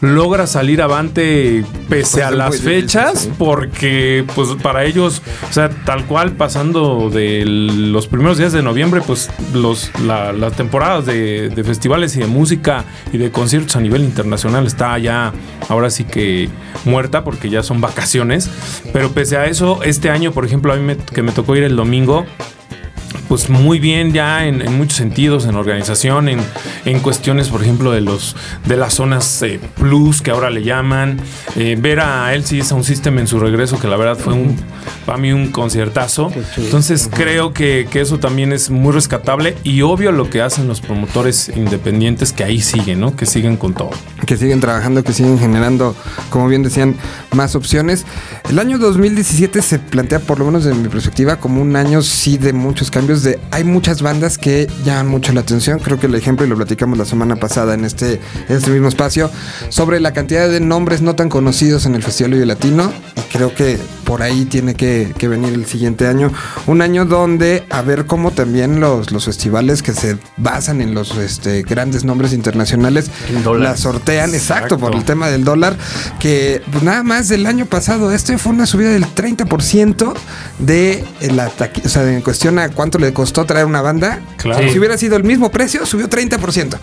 logra 0.02 0.48
salir 0.48 0.82
avante 0.82 1.64
pese 1.90 2.24
a 2.24 2.32
las 2.32 2.60
fechas, 2.62 3.30
porque 3.38 4.26
pues 4.36 4.50
para 4.62 4.86
ellos, 4.86 5.22
o 5.50 5.54
sea, 5.54 5.70
tal 5.70 6.06
cual 6.06 6.34
pasando 6.34 7.10
de 7.10 7.44
los 7.46 8.08
primeros 8.08 8.38
días 8.38 8.54
de 8.54 8.62
noviembre, 8.62 9.02
pues 9.06 9.30
los, 9.54 9.92
las 10.02 10.54
temporadas 10.54 11.06
de, 11.06 11.50
de, 11.50 11.64
festivales 11.64 12.16
y 12.16 12.20
de 12.20 12.28
música 12.28 12.86
y 13.12 13.18
de 13.18 13.32
conciertos 13.32 13.76
a 13.76 13.82
nivel 13.82 14.04
internacional 14.04 14.66
está 14.68 14.98
ya 14.98 15.34
ahora 15.70 15.90
sí 15.90 16.04
que 16.04 16.50
muerta 16.84 17.24
porque 17.24 17.50
ya 17.50 17.64
son 17.64 17.82
vacaciones, 17.82 18.50
pero 18.94 19.12
pese 19.12 19.38
a 19.38 19.46
eso, 19.46 19.82
este 19.84 20.10
año, 20.10 20.32
por 20.32 20.46
ejemplo, 20.46 20.74
a 20.74 20.76
mí 20.76 20.84
me, 20.84 20.98
que 20.98 21.22
me 21.22 21.32
tocó 21.32 21.56
ir 21.56 21.64
el 21.64 21.76
domingo, 21.76 22.26
pues 23.28 23.50
muy 23.50 23.80
bien 23.80 24.14
ya 24.14 24.46
en, 24.46 24.78
muchos 24.78 24.98
sentidos, 24.98 25.46
en 25.46 25.56
organización, 25.56 26.30
en, 26.30 26.40
en, 26.86 27.00
cuestiones, 27.00 27.50
por 27.50 27.62
ejemplo, 27.62 27.92
de 27.92 28.02
los 28.02 28.36
de 28.66 28.78
las 28.78 28.96
zonas 28.96 29.42
eh, 29.42 29.60
plus 29.76 30.22
que 30.22 30.32
ahora 30.32 30.50
le 30.50 30.64
llaman. 30.64 31.20
Eh, 31.56 31.78
ver 31.80 32.00
a 32.00 32.34
Elsie 32.34 32.62
a 32.70 32.76
un 32.76 32.84
sistema 32.84 33.22
en 33.22 33.28
su 33.28 33.40
regreso, 33.40 33.80
que 33.80 33.88
la 33.88 33.98
verdad 33.98 34.18
fue 34.18 34.34
un 34.34 34.58
para 35.06 35.18
mí 35.18 35.32
un 35.32 35.52
conciertazo. 35.52 36.32
Entonces 36.58 37.10
creo 37.12 37.54
que, 37.54 37.88
que, 37.90 38.02
eso 38.02 38.20
también 38.20 38.52
es 38.52 38.70
muy 38.70 38.92
rescatable 38.92 39.56
y 39.64 39.82
obvio 39.82 40.12
lo 40.12 40.30
que 40.30 40.42
hacen 40.42 40.68
los 40.68 40.82
promotores 40.82 41.50
independientes 41.56 42.34
que 42.34 42.44
ahí 42.44 42.62
siguen, 42.62 43.00
¿no? 43.00 43.16
Que 43.16 43.26
siguen 43.26 43.58
con 43.58 43.74
todo. 43.74 43.92
Que 44.26 44.38
siguen 44.38 44.60
trabajando, 44.60 45.04
que 45.04 45.14
siguen 45.14 45.38
generando, 45.38 45.96
como 46.30 46.48
bien 46.48 46.64
decían, 46.64 46.96
más 47.34 47.56
opciones. 47.56 48.06
El 48.50 48.60
año 48.60 48.78
2017 48.78 49.62
se 49.62 49.80
plantea, 49.80 50.20
por 50.20 50.40
lo 50.40 50.46
menos 50.46 50.64
desde 50.64 50.80
mi 50.80 50.90
perspectiva, 50.90 51.38
como 51.38 51.62
un 51.62 51.76
año 51.76 52.02
sí 52.02 52.38
de 52.38 52.54
muchos 52.54 52.90
cambios 52.90 53.15
de 53.24 53.40
hay 53.52 53.64
muchas 53.64 54.02
bandas 54.02 54.38
que 54.38 54.68
llaman 54.84 55.08
mucho 55.08 55.34
la 55.34 55.42
atención. 55.42 55.80
Creo 55.80 56.00
que 56.00 56.08
el 56.08 56.16
ejemplo, 56.16 56.46
y 56.46 56.50
lo 56.50 56.56
platicamos 56.56 56.98
la 56.98 57.06
semana 57.06 57.36
pasada 57.36 57.74
en 57.74 57.86
este, 57.86 58.20
este 58.50 58.72
mismo 58.72 58.88
espacio, 58.88 59.30
sobre 59.70 60.00
la 60.00 60.14
cantidad 60.14 60.50
de 60.50 60.60
nombres 60.60 61.02
no 61.02 61.16
tan 61.16 61.30
conocidos 61.30 61.86
en 61.86 61.96
el 61.96 62.04
Festival 62.04 62.34
Vive 62.34 62.46
Latino. 62.46 62.92
Y 63.16 63.22
creo 63.32 63.54
que 63.54 63.78
por 64.06 64.22
ahí 64.22 64.46
tiene 64.46 64.76
que, 64.76 65.14
venir 65.28 65.54
el 65.54 65.66
siguiente 65.66 66.08
año. 66.08 66.32
Un 66.68 66.82
año 66.82 67.06
donde 67.06 67.66
a 67.70 67.82
ver 67.82 68.06
cómo 68.06 68.32
también 68.32 68.80
los, 68.80 69.12
los 69.12 69.26
festivales 69.26 69.82
que 69.82 69.94
se 69.94 70.18
basan 70.38 70.82
en 70.82 70.94
los 70.94 71.18
este, 71.18 71.64
grandes 71.64 72.04
nombres 72.04 72.32
internacionales 72.32 73.10
la 73.44 73.76
sortean, 73.76 74.34
exacto. 74.34 74.78
por 74.78 74.96
el 74.96 75.04
tema 75.04 75.30
del 75.30 75.44
dólar, 75.44 75.76
que 76.20 76.62
pues, 76.72 76.84
nada 76.84 77.04
más 77.04 77.28
del 77.28 77.46
año 77.46 77.66
pasado, 77.66 78.12
este 78.12 78.38
fue 78.38 78.54
una 78.54 78.66
subida 78.66 78.92
del 78.92 79.06
30% 79.06 80.14
de 80.60 81.04
la 81.32 81.52
o 81.84 81.90
sea, 81.90 82.12
en 82.12 82.22
cuestión 82.22 82.60
a 82.60 82.70
cuánto 82.70 83.00
le 83.00 83.14
costó 83.14 83.46
traer 83.46 83.66
una 83.66 83.82
banda. 83.82 84.22
Claro. 84.38 84.70
Si 84.70 84.78
hubiera 84.78 84.98
sido 84.98 85.16
el 85.16 85.24
mismo 85.24 85.50
precio, 85.50 85.86
subió 85.86 86.08
30%. 86.08 86.78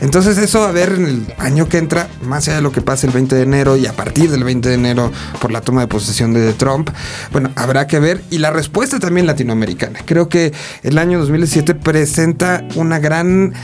Entonces 0.00 0.38
eso, 0.38 0.64
a 0.64 0.70
ver, 0.70 0.92
en 0.92 1.06
el 1.06 1.34
año 1.38 1.68
que 1.68 1.78
entra, 1.78 2.08
más 2.22 2.46
allá 2.46 2.56
de 2.56 2.62
lo 2.62 2.70
que 2.70 2.82
pase 2.82 3.06
el 3.06 3.12
20 3.12 3.34
de 3.34 3.42
enero 3.42 3.76
y 3.76 3.86
a 3.86 3.92
partir 3.94 4.30
del 4.30 4.44
20 4.44 4.68
de 4.68 4.74
enero 4.74 5.12
por 5.40 5.50
la 5.50 5.60
toma 5.60 5.80
de 5.80 5.88
posesión 5.88 6.32
de 6.32 6.40
Trump, 6.68 6.90
bueno, 7.32 7.50
habrá 7.56 7.86
que 7.86 7.98
ver. 7.98 8.22
Y 8.30 8.38
la 8.38 8.50
respuesta 8.50 8.98
también 8.98 9.26
latinoamericana. 9.26 10.00
Creo 10.04 10.28
que 10.28 10.52
el 10.82 10.98
año 10.98 11.18
2017 11.18 11.74
presenta 11.74 12.64
una 12.74 12.98
gran 12.98 13.54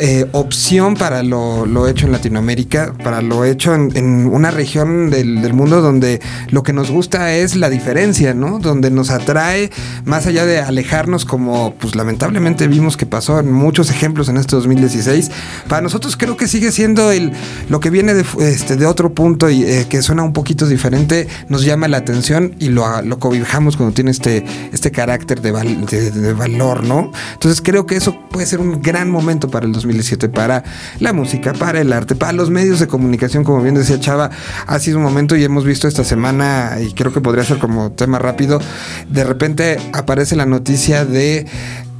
eh, 0.00 0.26
opción 0.30 0.94
para 0.94 1.24
lo, 1.24 1.88
hecho 1.88 2.06
en 2.06 2.12
Latinoamérica, 2.12 2.94
para 3.02 3.20
lo 3.20 3.44
hecho 3.44 3.74
en, 3.74 4.26
una 4.26 4.52
región 4.52 5.10
del, 5.10 5.42
del, 5.42 5.52
mundo 5.54 5.80
donde 5.80 6.20
lo 6.50 6.62
que 6.62 6.72
nos 6.72 6.90
gusta 6.90 7.34
es 7.34 7.56
la 7.56 7.68
diferencia, 7.68 8.32
¿no? 8.32 8.60
Donde 8.60 8.92
nos 8.92 9.10
atrae, 9.10 9.70
más 10.04 10.26
allá 10.26 10.46
de 10.46 10.60
alejarnos 10.60 11.24
como 11.24 11.74
pues 11.74 11.96
lamentablemente 11.96 12.68
vimos 12.68 12.96
que 12.96 13.06
pasó 13.06 13.40
en 13.40 13.50
muchos 13.50 13.90
ejemplos 13.90 14.28
en 14.28 14.36
este 14.36 14.54
2016, 14.54 15.32
para 15.68 15.82
nosotros 15.82 16.16
creo 16.16 16.36
que 16.36 16.46
sigue 16.46 16.70
siendo 16.70 17.10
el, 17.10 17.32
lo 17.68 17.80
que 17.80 17.90
viene 17.90 18.14
de, 18.14 18.24
este, 18.38 18.76
de 18.76 18.86
otro 18.86 19.12
punto 19.12 19.50
y 19.50 19.64
eh, 19.64 19.86
que 19.88 20.00
suena 20.02 20.22
un 20.22 20.32
poquito 20.32 20.68
diferente, 20.68 21.26
nos 21.48 21.64
llama 21.64 21.88
la 21.88 21.96
atención 21.96 22.54
y 22.60 22.68
lo, 22.68 23.02
lo 23.02 23.18
cobijamos 23.18 23.76
cuando 23.76 23.94
tiene 23.94 24.12
este, 24.12 24.44
este 24.72 24.92
carácter 24.92 25.40
de, 25.40 25.50
de, 25.52 26.32
valor, 26.34 26.84
¿no? 26.84 27.10
Entonces 27.32 27.60
creo 27.60 27.84
que 27.84 27.96
eso 27.96 28.16
puede 28.30 28.46
ser 28.46 28.60
un 28.60 28.80
gran 28.80 29.10
momento 29.10 29.48
para 29.48 29.66
el 29.66 29.72
2016 29.72 29.87
2017 29.88 30.28
para 30.28 30.64
la 31.00 31.12
música, 31.12 31.52
para 31.52 31.80
el 31.80 31.92
arte, 31.92 32.14
para 32.14 32.32
los 32.32 32.50
medios 32.50 32.80
de 32.80 32.86
comunicación, 32.86 33.44
como 33.44 33.62
bien 33.62 33.74
decía 33.74 33.98
Chava, 33.98 34.30
ha 34.66 34.78
sido 34.78 34.98
un 34.98 35.04
momento 35.04 35.36
y 35.36 35.44
hemos 35.44 35.64
visto 35.64 35.88
esta 35.88 36.04
semana, 36.04 36.76
y 36.80 36.92
creo 36.92 37.12
que 37.12 37.20
podría 37.20 37.44
ser 37.44 37.58
como 37.58 37.92
tema 37.92 38.18
rápido, 38.18 38.60
de 39.08 39.24
repente 39.24 39.78
aparece 39.92 40.36
la 40.36 40.46
noticia 40.46 41.04
de 41.04 41.46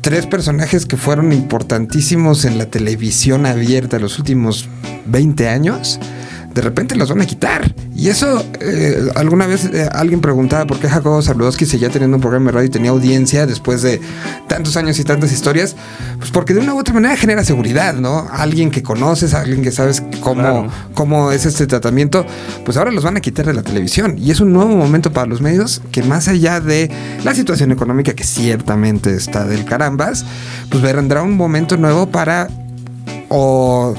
tres 0.01 0.27
personajes 0.27 0.87
que 0.87 0.97
fueron 0.97 1.33
importantísimos 1.33 2.45
en 2.45 2.59
la 2.59 2.67
televisión 2.67 3.47
abierta 3.47 3.99
los 3.99 4.19
últimos 4.19 4.69
20 5.07 5.49
años 5.49 5.99
de 6.59 6.63
repente 6.63 6.97
los 6.97 7.09
van 7.09 7.21
a 7.21 7.27
quitar. 7.27 7.73
Y 7.95 8.09
eso, 8.09 8.45
eh, 8.59 9.11
alguna 9.15 9.47
vez 9.47 9.67
eh, 9.67 9.89
alguien 9.93 10.21
preguntaba 10.21 10.67
por 10.67 10.81
qué 10.81 10.89
Jacobo 10.89 11.23
Zabludowski 11.23 11.67
seguía 11.67 11.89
teniendo 11.89 12.17
un 12.17 12.21
programa 12.21 12.47
de 12.47 12.53
radio 12.53 12.67
y 12.67 12.71
tenía 12.71 12.91
audiencia 12.91 13.47
después 13.47 13.81
de 13.83 14.01
tantos 14.49 14.77
años 14.77 14.99
y 14.99 15.05
tantas 15.05 15.31
historias. 15.31 15.77
Pues 16.19 16.33
porque 16.33 16.55
de 16.55 16.61
una 16.61 16.75
u 16.75 16.79
otra 16.81 16.93
manera 16.93 17.17
genera 17.17 17.45
seguridad, 17.45 17.95
¿no? 17.95 18.27
Alguien 18.33 18.73
que 18.73 18.83
conoces, 18.83 19.35
alguien 19.35 19.63
que 19.63 19.71
sabes 19.71 20.03
cómo, 20.19 20.67
cómo 20.95 21.31
es 21.31 21.47
este 21.47 21.69
tratamiento, 21.69 22.27
pues 22.65 22.77
ahora 22.77 22.91
los 22.91 23.05
van 23.05 23.17
a 23.17 23.21
quitar 23.21 23.47
de 23.47 23.55
la 23.55 23.63
televisión. 23.63 24.17
Y 24.19 24.33
es 24.33 24.41
un 24.41 24.53
nuevo 24.53 24.75
momento 24.75 25.13
para 25.13 25.29
los 25.29 25.41
medios 25.41 25.81
que 25.93 26.03
más 26.03 26.27
allá 26.27 26.61
de 26.61 26.91
la 27.23 27.37
situación 27.37 27.71
económica 27.71 28.15
que 28.15 28.25
ciertamente 28.25 29.15
está 29.15 29.45
del 29.45 29.65
carambas, 29.65 30.25
pues 30.71 30.83
vendrá 30.83 31.23
un 31.23 31.37
momento 31.37 31.77
nuevo 31.77 32.11
para 32.11 32.49
o 33.29 33.95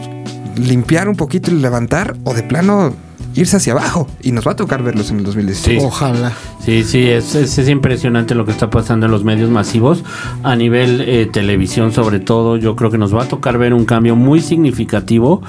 limpiar 0.56 1.08
un 1.10 1.15
poquito 1.15 1.51
y 1.51 1.56
levantar 1.56 2.15
o 2.24 2.34
de 2.34 2.44
plano 2.44 2.94
irse 3.36 3.58
hacia 3.58 3.74
abajo 3.74 4.08
y 4.22 4.32
nos 4.32 4.46
va 4.48 4.53
a 4.53 4.56
tocar 4.56 4.84
verlos 4.84 5.12
en 5.12 5.20
el 5.20 5.24
2016. 5.24 5.84
Ojalá. 5.84 6.34
Sí, 6.63 6.84
sí, 6.84 7.08
es, 7.08 7.36
es, 7.36 7.58
es, 7.58 7.70
impresionante 7.70 8.36
lo 8.36 8.46
que 8.46 8.51
está 8.51 8.70
pasando 8.70 9.06
en 9.06 9.12
los 9.12 9.24
medios 9.24 9.50
masivos. 9.50 10.03
A 10.44 10.56
nivel 10.56 11.01
eh, 11.01 11.27
televisión 11.32 11.91
sobre 11.91 12.20
todo, 12.20 12.58
yo 12.58 12.75
creo 12.75 12.91
que 12.91 12.98
nos 12.98 13.15
va 13.15 13.24
a 13.24 13.27
tocar 13.27 13.58
ver 13.58 13.74
un 13.74 13.86
cambio 13.86 14.15
muy 14.15 14.41
significativo 14.41 15.41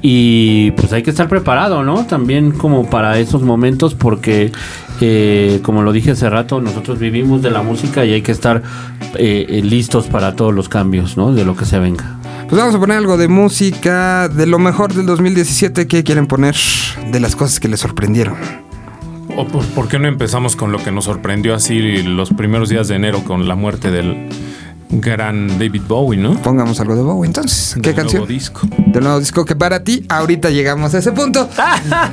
y 0.00 0.70
pues 0.72 0.92
hay 0.92 1.02
que 1.02 1.10
estar 1.10 1.28
preparado, 1.28 1.82
¿no? 1.82 2.06
También 2.06 2.52
como 2.52 2.88
para 2.88 3.18
esos 3.18 3.42
momentos 3.42 3.94
porque, 3.94 4.52
eh, 5.00 5.60
como 5.62 5.82
lo 5.82 5.92
dije 5.92 6.12
hace 6.12 6.30
rato, 6.30 6.60
nosotros 6.60 6.98
vivimos 6.98 7.42
de 7.42 7.50
la 7.50 7.62
música 7.62 8.04
y 8.04 8.12
hay 8.12 8.22
que 8.22 8.32
estar 8.32 8.62
eh, 9.16 9.60
listos 9.64 10.06
para 10.06 10.34
todos 10.36 10.54
los 10.54 10.68
cambios, 10.68 11.16
¿no? 11.16 11.32
De 11.32 11.44
lo 11.44 11.56
que 11.56 11.64
se 11.64 11.78
venga. 11.78 12.18
Pues 12.48 12.60
vamos 12.60 12.74
a 12.74 12.78
poner 12.78 12.98
algo 12.98 13.16
de 13.16 13.28
música, 13.28 14.28
de 14.28 14.46
lo 14.46 14.58
mejor 14.58 14.92
del 14.92 15.06
2017 15.06 15.88
que 15.88 16.04
quieren 16.04 16.26
poner, 16.26 16.54
de 17.10 17.18
las 17.18 17.36
cosas 17.36 17.58
que 17.58 17.68
les 17.68 17.80
sorprendieron. 17.80 18.36
¿O 19.36 19.46
por, 19.46 19.64
por, 19.66 19.88
qué 19.88 19.98
no 19.98 20.06
empezamos 20.06 20.54
con 20.54 20.70
lo 20.70 20.78
que 20.78 20.92
nos 20.92 21.06
sorprendió 21.06 21.54
así 21.54 22.02
los 22.02 22.30
primeros 22.30 22.68
días 22.68 22.86
de 22.88 22.96
enero 22.96 23.24
con 23.24 23.48
la 23.48 23.54
muerte 23.54 23.90
del 23.90 24.28
gran 24.90 25.48
David 25.58 25.82
Bowie, 25.88 26.20
¿no? 26.20 26.40
Pongamos 26.42 26.78
algo 26.80 26.94
de 26.94 27.02
Bowie 27.02 27.26
entonces. 27.26 27.74
¿Qué 27.74 27.88
Del 27.88 27.94
canción? 27.94 28.20
nuevo 28.20 28.32
disco. 28.32 28.60
Del 28.86 29.02
nuevo 29.02 29.18
disco 29.18 29.44
que 29.44 29.56
para 29.56 29.82
ti, 29.82 30.04
ahorita 30.08 30.50
llegamos 30.50 30.94
a 30.94 30.98
ese 30.98 31.12
punto. 31.12 31.48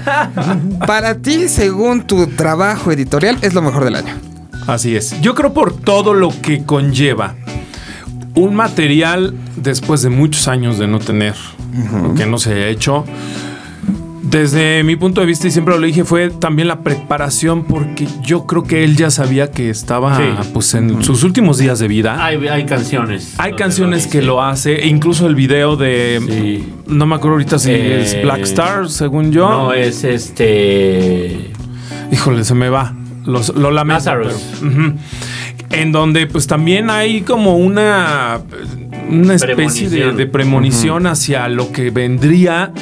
para 0.88 1.16
ti, 1.16 1.48
según 1.48 2.08
tu 2.08 2.28
trabajo 2.28 2.92
editorial, 2.92 3.38
es 3.42 3.54
lo 3.54 3.62
mejor 3.62 3.84
del 3.84 3.96
año. 3.96 4.16
Así 4.68 4.96
es. 4.96 5.20
Yo 5.22 5.36
creo 5.36 5.54
por 5.54 5.76
todo 5.76 6.14
lo 6.14 6.30
que 6.42 6.64
conlleva 6.64 7.36
un 8.36 8.56
material 8.56 9.34
después 9.58 10.02
de 10.02 10.10
muchos 10.10 10.48
años 10.48 10.78
de 10.78 10.88
no 10.88 11.00
tener, 11.00 11.36
que 12.16 12.26
no 12.26 12.38
se 12.38 12.54
haya 12.54 12.68
hecho. 12.68 13.06
Desde 14.24 14.84
mi 14.84 14.96
punto 14.96 15.20
de 15.20 15.28
vista, 15.28 15.48
y 15.48 15.52
siempre 15.52 15.78
lo 15.78 15.86
dije, 15.86 16.06
fue 16.06 16.30
también 16.30 16.68
la 16.70 16.82
preparación, 16.82 17.66
porque 17.66 18.08
yo 18.22 18.46
creo 18.46 18.64
que 18.64 18.84
él 18.86 18.96
ya 18.96 19.10
sabía 19.10 19.52
que 19.52 19.70
estaba 19.70 20.16
Sí. 20.16 20.24
pues 20.54 20.74
en 20.76 21.04
sus 21.04 21.24
últimos 21.24 21.58
días 21.58 21.80
de 21.80 21.88
vida. 21.90 22.24
Hay, 22.24 22.48
hay 22.48 22.66
canciones. 22.66 23.34
Hay 23.40 23.54
canciones 23.54 24.06
lo 24.06 24.12
que 24.12 24.22
lo 24.22 24.42
hace, 24.42 24.84
e 24.84 24.88
incluso 24.88 25.28
el 25.28 25.36
video 25.36 25.76
de. 25.76 26.22
Sí. 26.26 26.74
No 26.88 27.06
me 27.08 27.16
acuerdo 27.16 27.34
ahorita 27.34 27.60
si 27.60 27.72
Eh, 27.72 28.02
es 28.04 28.22
Black 28.24 28.42
Star, 28.44 28.90
según 28.90 29.32
yo. 29.34 29.50
No, 29.50 29.74
es 29.74 30.04
este. 30.06 31.52
Híjole, 32.12 32.46
se 32.46 32.54
me 32.54 32.70
va. 32.70 32.94
Los- 33.26 33.54
lo 33.56 33.70
lamento. 33.72 34.00
Lazarus. 34.00 34.34
pero-. 34.62 34.94
En 35.72 35.92
donde 35.92 36.28
pues 36.28 36.48
también 36.48 36.90
hay 36.90 37.22
como 37.22 37.58
una, 37.58 38.42
una 39.10 39.36
especie 39.36 39.90
de, 39.90 40.25
Premonición. 40.28 41.08
hacia 41.08 41.48
lo 41.48 41.72
que 41.72 41.90
vendría 41.92 42.74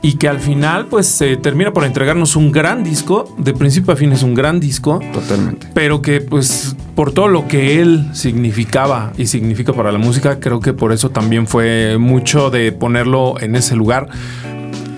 y 0.00 0.14
que 0.14 0.28
al 0.28 0.38
final 0.38 0.86
pues 0.86 1.06
se 1.06 1.36
termina 1.36 1.72
por 1.72 1.84
entregarnos 1.84 2.36
un 2.36 2.52
gran 2.52 2.84
disco, 2.84 3.34
de 3.38 3.52
principio 3.52 3.92
a 3.92 3.96
fin 3.96 4.12
es 4.12 4.22
un 4.22 4.34
gran 4.34 4.60
disco, 4.60 5.00
Totalmente. 5.12 5.66
pero 5.74 6.02
que 6.02 6.20
pues 6.20 6.76
por 6.94 7.12
todo 7.12 7.28
lo 7.28 7.48
que 7.48 7.80
él 7.80 8.08
significaba 8.12 9.12
y 9.16 9.26
significa 9.26 9.72
para 9.72 9.90
la 9.90 9.98
música, 9.98 10.38
creo 10.38 10.60
que 10.60 10.72
por 10.72 10.92
eso 10.92 11.10
también 11.10 11.46
fue 11.46 11.98
mucho 11.98 12.50
de 12.50 12.70
ponerlo 12.72 13.40
en 13.40 13.56
ese 13.56 13.74
lugar, 13.74 14.08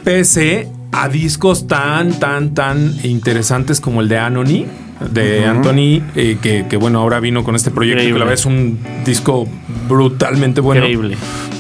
pese 0.05 0.69
a 0.93 1.09
discos 1.09 1.67
tan, 1.67 2.19
tan, 2.19 2.53
tan 2.53 2.95
interesantes 3.03 3.81
como 3.81 4.01
el 4.01 4.09
de 4.09 4.19
Anony, 4.19 4.67
de 5.11 5.47
Anthony, 5.47 6.03
eh, 6.17 6.39
que, 6.43 6.67
que, 6.69 6.77
bueno, 6.77 7.01
ahora 7.01 7.21
vino 7.21 7.43
con 7.45 7.57
este 7.57 7.71
proyecto, 7.71 8.01
Increíble. 8.03 8.15
que 8.15 8.19
la 8.19 8.25
verdad 8.27 8.41
es 8.41 8.47
un 8.47 8.79
disco 9.05 9.47
brutalmente 9.89 10.61
bueno. 10.61 10.81
Increíble. 10.83 11.17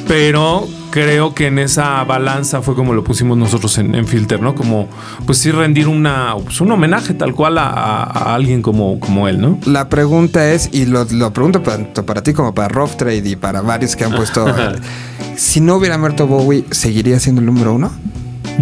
Pero 0.06 0.66
creo 0.90 1.34
que 1.36 1.46
en 1.46 1.60
esa 1.60 2.02
balanza 2.02 2.62
fue 2.62 2.74
como 2.74 2.94
lo 2.94 3.04
pusimos 3.04 3.38
nosotros 3.38 3.78
en, 3.78 3.94
en 3.94 4.06
Filter, 4.06 4.42
¿no? 4.42 4.56
Como, 4.56 4.88
pues 5.24 5.38
sí, 5.38 5.52
rendir 5.52 5.86
una, 5.86 6.34
pues, 6.42 6.60
un 6.60 6.72
homenaje 6.72 7.14
tal 7.14 7.32
cual 7.34 7.58
a, 7.58 7.68
a- 7.68 8.02
a 8.02 8.34
alguien 8.34 8.60
como, 8.60 8.98
como 8.98 9.28
él, 9.28 9.40
¿no? 9.40 9.58
La 9.66 9.88
pregunta 9.88 10.50
es, 10.52 10.68
y 10.72 10.86
lo, 10.86 11.04
lo 11.04 11.32
pregunto 11.32 11.60
tanto 11.60 12.04
para 12.04 12.22
ti 12.24 12.32
como 12.32 12.52
para 12.54 12.68
Rough 12.68 12.96
Trade 12.96 13.28
y 13.28 13.36
para 13.36 13.60
varios 13.62 13.94
que 13.94 14.04
han 14.04 14.12
puesto. 14.12 14.46
si 15.36 15.60
no 15.60 15.76
hubiera 15.76 15.96
muerto 15.96 16.26
Bowie, 16.26 16.64
¿seguiría 16.72 17.20
siendo 17.20 17.40
el 17.40 17.46
número 17.46 17.72
uno? 17.74 17.92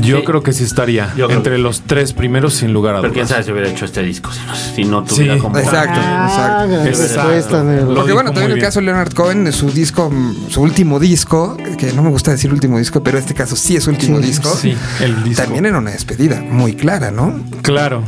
Yo 0.00 0.18
Sí. 0.18 0.24
creo 0.24 0.42
que 0.42 0.52
sí 0.52 0.64
estaría 0.64 1.12
Yo 1.16 1.30
entre 1.30 1.56
que- 1.56 1.62
los 1.62 1.82
tres 1.82 2.12
primeros, 2.12 2.54
sin 2.54 2.72
lugar 2.72 2.96
a 2.96 3.00
Pero 3.00 3.12
quién 3.12 3.24
dudas. 3.24 3.30
sabe 3.30 3.44
si 3.44 3.52
hubiera 3.52 3.68
hecho 3.68 3.84
este 3.84 4.02
disco 4.02 4.30
si 4.32 4.40
no, 4.46 4.54
si 4.56 4.84
no 4.84 5.04
tuviera 5.04 5.34
Sí, 5.34 5.40
como. 5.40 5.58
exacto. 5.58 6.00
Ah, 6.02 6.66
Exacto. 6.86 7.62
Lo 7.64 7.94
Porque 7.94 8.12
bueno, 8.12 8.32
también 8.32 8.52
el 8.52 8.60
caso 8.60 8.80
de 8.80 8.86
Leonard 8.86 9.12
Cohen, 9.12 9.44
de 9.44 9.52
su 9.52 9.70
disco, 9.70 10.12
su 10.48 10.60
último 10.62 10.98
disco, 11.00 11.56
que 11.78 11.92
no 11.92 12.02
me 12.02 12.10
gusta 12.10 12.30
decir 12.30 12.52
último 12.52 12.78
disco, 12.78 13.02
pero 13.02 13.18
este 13.18 13.34
caso 13.34 13.56
sí 13.56 13.76
es 13.76 13.86
último 13.86 14.18
Sí. 14.18 14.24
disco. 14.24 14.54
Sí, 14.54 14.76
el 15.00 15.22
disco. 15.24 15.42
También 15.42 15.66
era 15.66 15.78
una 15.78 15.90
despedida 15.90 16.40
muy 16.42 16.74
clara, 16.74 17.10
¿no? 17.10 17.38
Claro. 17.62 18.02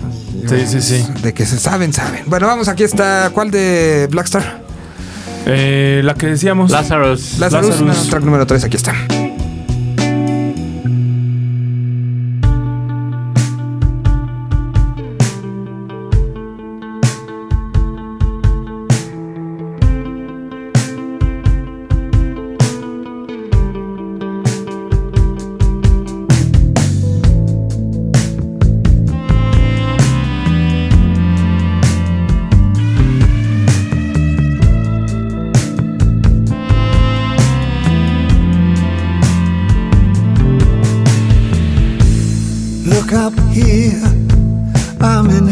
Sí, 0.49 0.67
sí, 0.67 0.81
sí. 0.81 1.07
De 1.23 1.35
que 1.35 1.45
se 1.47 1.59
saben, 1.59 1.93
saben. 1.93 2.23
Bueno, 2.27 2.47
vamos, 2.47 2.69
aquí 2.69 2.83
está. 2.83 3.31
¿Cuál 3.33 3.51
de 3.51 4.09
Blackstar? 4.11 4.63
Eh, 5.47 6.03
la 6.05 6.15
que 6.15 6.27
decíamos. 6.27 6.71
Lazarus. 6.71 7.39
Lazarus, 7.39 7.69
Lazarus. 7.81 7.81
no, 8.05 8.11
track 8.11 8.23
número 8.25 8.47
3, 8.47 8.65
aquí 8.65 8.77
está. 8.77 8.95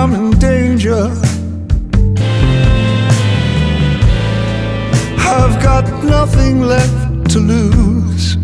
I'm 0.00 0.14
in 0.14 0.30
danger. 0.38 1.10
I've 5.18 5.56
got 5.60 5.84
nothing 6.04 6.62
left 6.62 7.30
to 7.32 7.40
lose. 7.40 8.36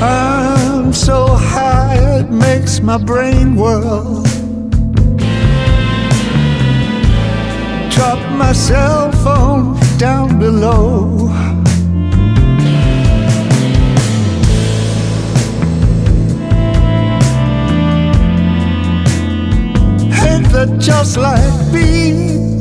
I'm 0.00 0.92
so 0.92 1.26
high 1.34 1.98
it 2.20 2.30
makes 2.30 2.80
my 2.80 2.96
brain 2.96 3.56
whirl. 3.56 4.22
Drop 7.90 8.20
my 8.36 8.52
cell 8.52 9.10
phone 9.24 9.76
down 9.98 10.38
below. 10.38 11.61
That 20.52 20.78
just 20.78 21.16
like 21.16 21.72
me? 21.72 22.51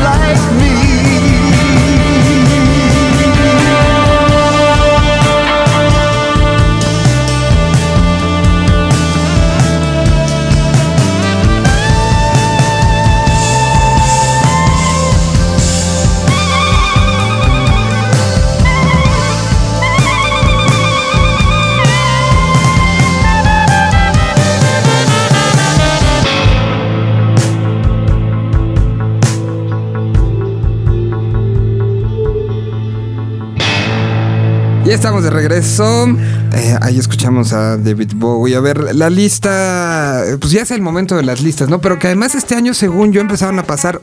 Like 0.00 0.47
estamos 34.98 35.22
de 35.22 35.30
regreso. 35.30 36.08
Eh, 36.52 36.76
ahí 36.82 36.98
escuchamos 36.98 37.52
a 37.52 37.76
David 37.76 38.14
Bowie. 38.16 38.56
A 38.56 38.60
ver, 38.60 38.96
la 38.96 39.08
lista. 39.08 40.24
Pues 40.40 40.50
ya 40.52 40.62
es 40.62 40.72
el 40.72 40.82
momento 40.82 41.14
de 41.14 41.22
las 41.22 41.40
listas, 41.40 41.68
¿no? 41.68 41.80
Pero 41.80 42.00
que 42.00 42.08
además 42.08 42.34
este 42.34 42.56
año, 42.56 42.74
según 42.74 43.12
yo, 43.12 43.20
empezaron 43.20 43.60
a 43.60 43.62
pasar 43.62 44.00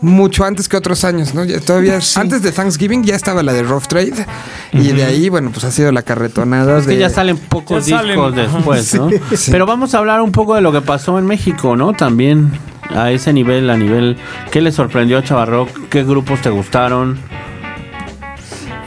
mucho 0.00 0.44
antes 0.44 0.68
que 0.68 0.76
otros 0.76 1.02
años, 1.02 1.34
¿no? 1.34 1.44
Ya 1.44 1.58
todavía 1.58 1.98
antes 2.14 2.40
de 2.42 2.52
Thanksgiving 2.52 3.02
ya 3.02 3.16
estaba 3.16 3.42
la 3.42 3.52
de 3.52 3.64
Rough 3.64 3.88
Trade. 3.88 4.24
Y 4.72 4.92
de 4.92 5.04
ahí, 5.04 5.28
bueno, 5.28 5.50
pues 5.50 5.64
ha 5.64 5.72
sido 5.72 5.90
la 5.90 6.02
carretonada 6.02 6.78
Es 6.78 6.86
que 6.86 6.92
de. 6.92 7.00
ya 7.00 7.10
salen 7.10 7.36
pocos 7.36 7.84
Ya 7.84 8.00
discos 8.04 8.36
después, 8.36 8.94
¿no? 8.94 9.10
sí. 9.36 9.50
Pero 9.50 9.66
vamos 9.66 9.92
a 9.96 9.98
hablar 9.98 10.20
un 10.20 10.30
poco 10.30 10.54
de 10.54 10.60
lo 10.60 10.70
que 10.70 10.82
pasó 10.82 11.18
en 11.18 11.26
México, 11.26 11.74
¿no? 11.74 11.94
También 11.94 12.52
a 12.94 13.10
ese 13.10 13.32
nivel, 13.32 13.68
a 13.70 13.76
nivel... 13.76 14.16
¿Qué 14.52 14.60
le 14.60 14.70
sorprendió 14.70 15.18
a 15.18 15.24
Chavarrock? 15.24 15.88
¿Qué 15.88 16.04
grupos 16.04 16.40
te 16.42 16.50
gustaron? 16.50 17.18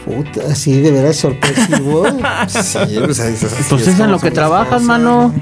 Puta, 0.06 0.54
sí, 0.56 0.80
de 0.82 0.91
veras 0.91 1.15
sorpresivo. 1.18 2.06
Sí, 2.48 2.78
pues, 3.04 3.20
así 3.20 3.46
Pues 3.70 3.88
es 3.88 4.00
en 4.00 4.12
lo 4.12 4.20
que 4.20 4.32
trabajas, 4.32 4.82
mano. 4.84 5.34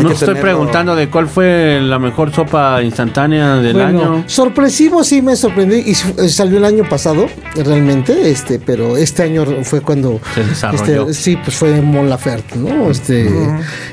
No 0.00 0.08
que 0.08 0.14
estoy 0.14 0.34
preguntando 0.36 0.94
de 0.96 1.08
cuál 1.10 1.28
fue 1.28 1.78
la 1.82 1.98
mejor 1.98 2.32
sopa 2.34 2.82
instantánea 2.82 3.56
del 3.56 3.74
Bueno, 3.74 4.02
año. 4.02 4.24
sorpresivo 4.26 5.04
sí 5.04 5.20
me 5.20 5.36
sorprendió 5.36 5.76
y 5.78 5.90
eh, 5.92 6.28
salió 6.28 6.56
el 6.58 6.64
año 6.64 6.84
pasado 6.88 7.26
realmente, 7.54 8.30
este, 8.30 8.58
pero 8.58 8.96
este 8.96 9.22
año 9.24 9.44
fue 9.62 9.80
cuando 9.82 10.20
Se 10.34 10.44
desarrolló. 10.44 11.02
este, 11.10 11.14
sí, 11.14 11.36
pues 11.36 11.54
fue 11.56 11.80
Mon 11.82 12.08
Laferte, 12.08 12.56
¿no? 12.58 12.90
Este, 12.90 13.28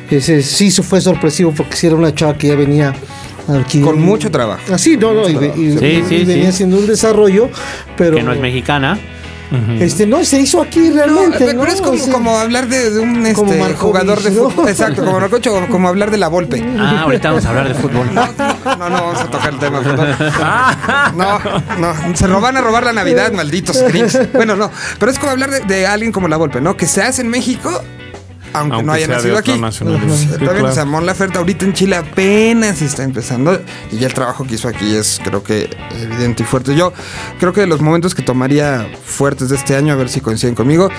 ese 0.09 0.41
sí 0.43 0.71
se 0.71 0.81
fue 0.81 1.01
sorpresivo 1.01 1.53
porque 1.55 1.75
sí 1.75 1.87
era 1.87 1.95
una 1.97 2.13
chava 2.15 2.35
que 2.37 2.47
ya 2.47 2.55
venía 2.55 2.93
aquí 3.61 3.81
Con 3.81 4.01
mucho 4.01 4.31
trabajo. 4.31 4.61
Así, 4.73 4.95
no, 4.97 5.13
no, 5.13 5.27
y, 5.29 5.33
y- 5.33 5.77
Sí, 5.77 5.85
y 5.85 6.03
sí, 6.07 6.23
venía 6.25 6.43
sí. 6.43 6.47
haciendo 6.49 6.77
un 6.77 6.87
desarrollo, 6.87 7.49
pero 7.97 8.15
Que 8.17 8.23
no 8.23 8.31
es 8.33 8.39
mexicana. 8.39 8.97
Este 9.79 10.05
no 10.05 10.23
se 10.23 10.39
hizo 10.39 10.61
aquí 10.61 10.79
No, 10.89 10.95
realmente, 10.95 11.37
pero, 11.39 11.53
¿no? 11.53 11.61
pero 11.61 11.73
es 11.73 11.81
como, 11.81 11.93
O 11.93 11.97
sea, 11.97 12.13
como 12.13 12.37
hablar 12.39 12.67
de, 12.67 12.91
de 12.91 12.99
un 12.99 13.25
este, 13.25 13.73
jugador 13.75 14.21
de 14.21 14.31
¿no? 14.31 14.49
fútbol. 14.49 14.69
Exacto, 14.69 15.03
como 15.03 15.19
Marcocho, 15.19 15.51
como, 15.51 15.67
como 15.67 15.87
hablar 15.87 16.11
de 16.11 16.17
la 16.17 16.27
Volpe. 16.27 16.63
Ah, 16.77 17.01
ahorita 17.01 17.29
vamos 17.29 17.45
a 17.45 17.49
hablar 17.49 17.67
de 17.67 17.73
fútbol. 17.75 18.13
No, 18.13 18.25
no, 18.77 18.89
no 18.89 18.95
vamos 19.01 19.19
a 19.19 19.25
tocar 19.25 19.53
el 19.53 19.59
tema. 19.59 19.81
perdón. 19.81 20.15
No, 21.15 21.39
no, 21.79 22.15
se 22.15 22.27
roban 22.27 22.55
a 22.57 22.61
robar 22.61 22.83
la 22.83 22.93
Navidad, 22.93 23.31
malditos 23.33 23.81
gringos. 23.83 24.17
Bueno, 24.33 24.55
no, 24.55 24.69
pero 24.99 25.11
es 25.11 25.19
como 25.19 25.31
hablar 25.31 25.49
de, 25.49 25.59
de 25.61 25.87
alguien 25.87 26.11
como 26.11 26.27
la 26.27 26.37
Volpe, 26.37 26.61
¿no? 26.61 26.77
Que 26.77 26.85
se 26.87 27.01
hace 27.01 27.21
en 27.21 27.29
México, 27.29 27.83
aunque, 28.53 28.75
Aunque 28.75 28.83
no 28.83 28.91
haya 28.93 29.07
nacido 29.07 29.37
aquí. 29.37 29.53
claro. 30.37 30.65
o 30.65 30.71
sea, 30.71 30.85
Mon 30.85 31.05
Laferte 31.05 31.37
ahorita 31.37 31.65
en 31.65 31.73
Chile 31.73 31.95
apenas 31.95 32.81
está 32.81 33.03
empezando 33.03 33.59
y 33.91 33.97
ya 33.97 34.07
el 34.07 34.13
trabajo 34.13 34.45
que 34.45 34.55
hizo 34.55 34.67
aquí 34.67 34.95
es, 34.95 35.19
creo 35.23 35.43
que, 35.43 35.69
evidente 36.01 36.43
y 36.43 36.45
fuerte. 36.45 36.75
Yo 36.75 36.93
creo 37.39 37.53
que 37.53 37.61
de 37.61 37.67
los 37.67 37.81
momentos 37.81 38.15
que 38.15 38.21
tomaría 38.21 38.87
fuertes 39.03 39.49
de 39.49 39.55
este 39.55 39.75
año, 39.75 39.93
a 39.93 39.95
ver 39.95 40.09
si 40.09 40.21
coinciden 40.21 40.55
conmigo, 40.55 40.89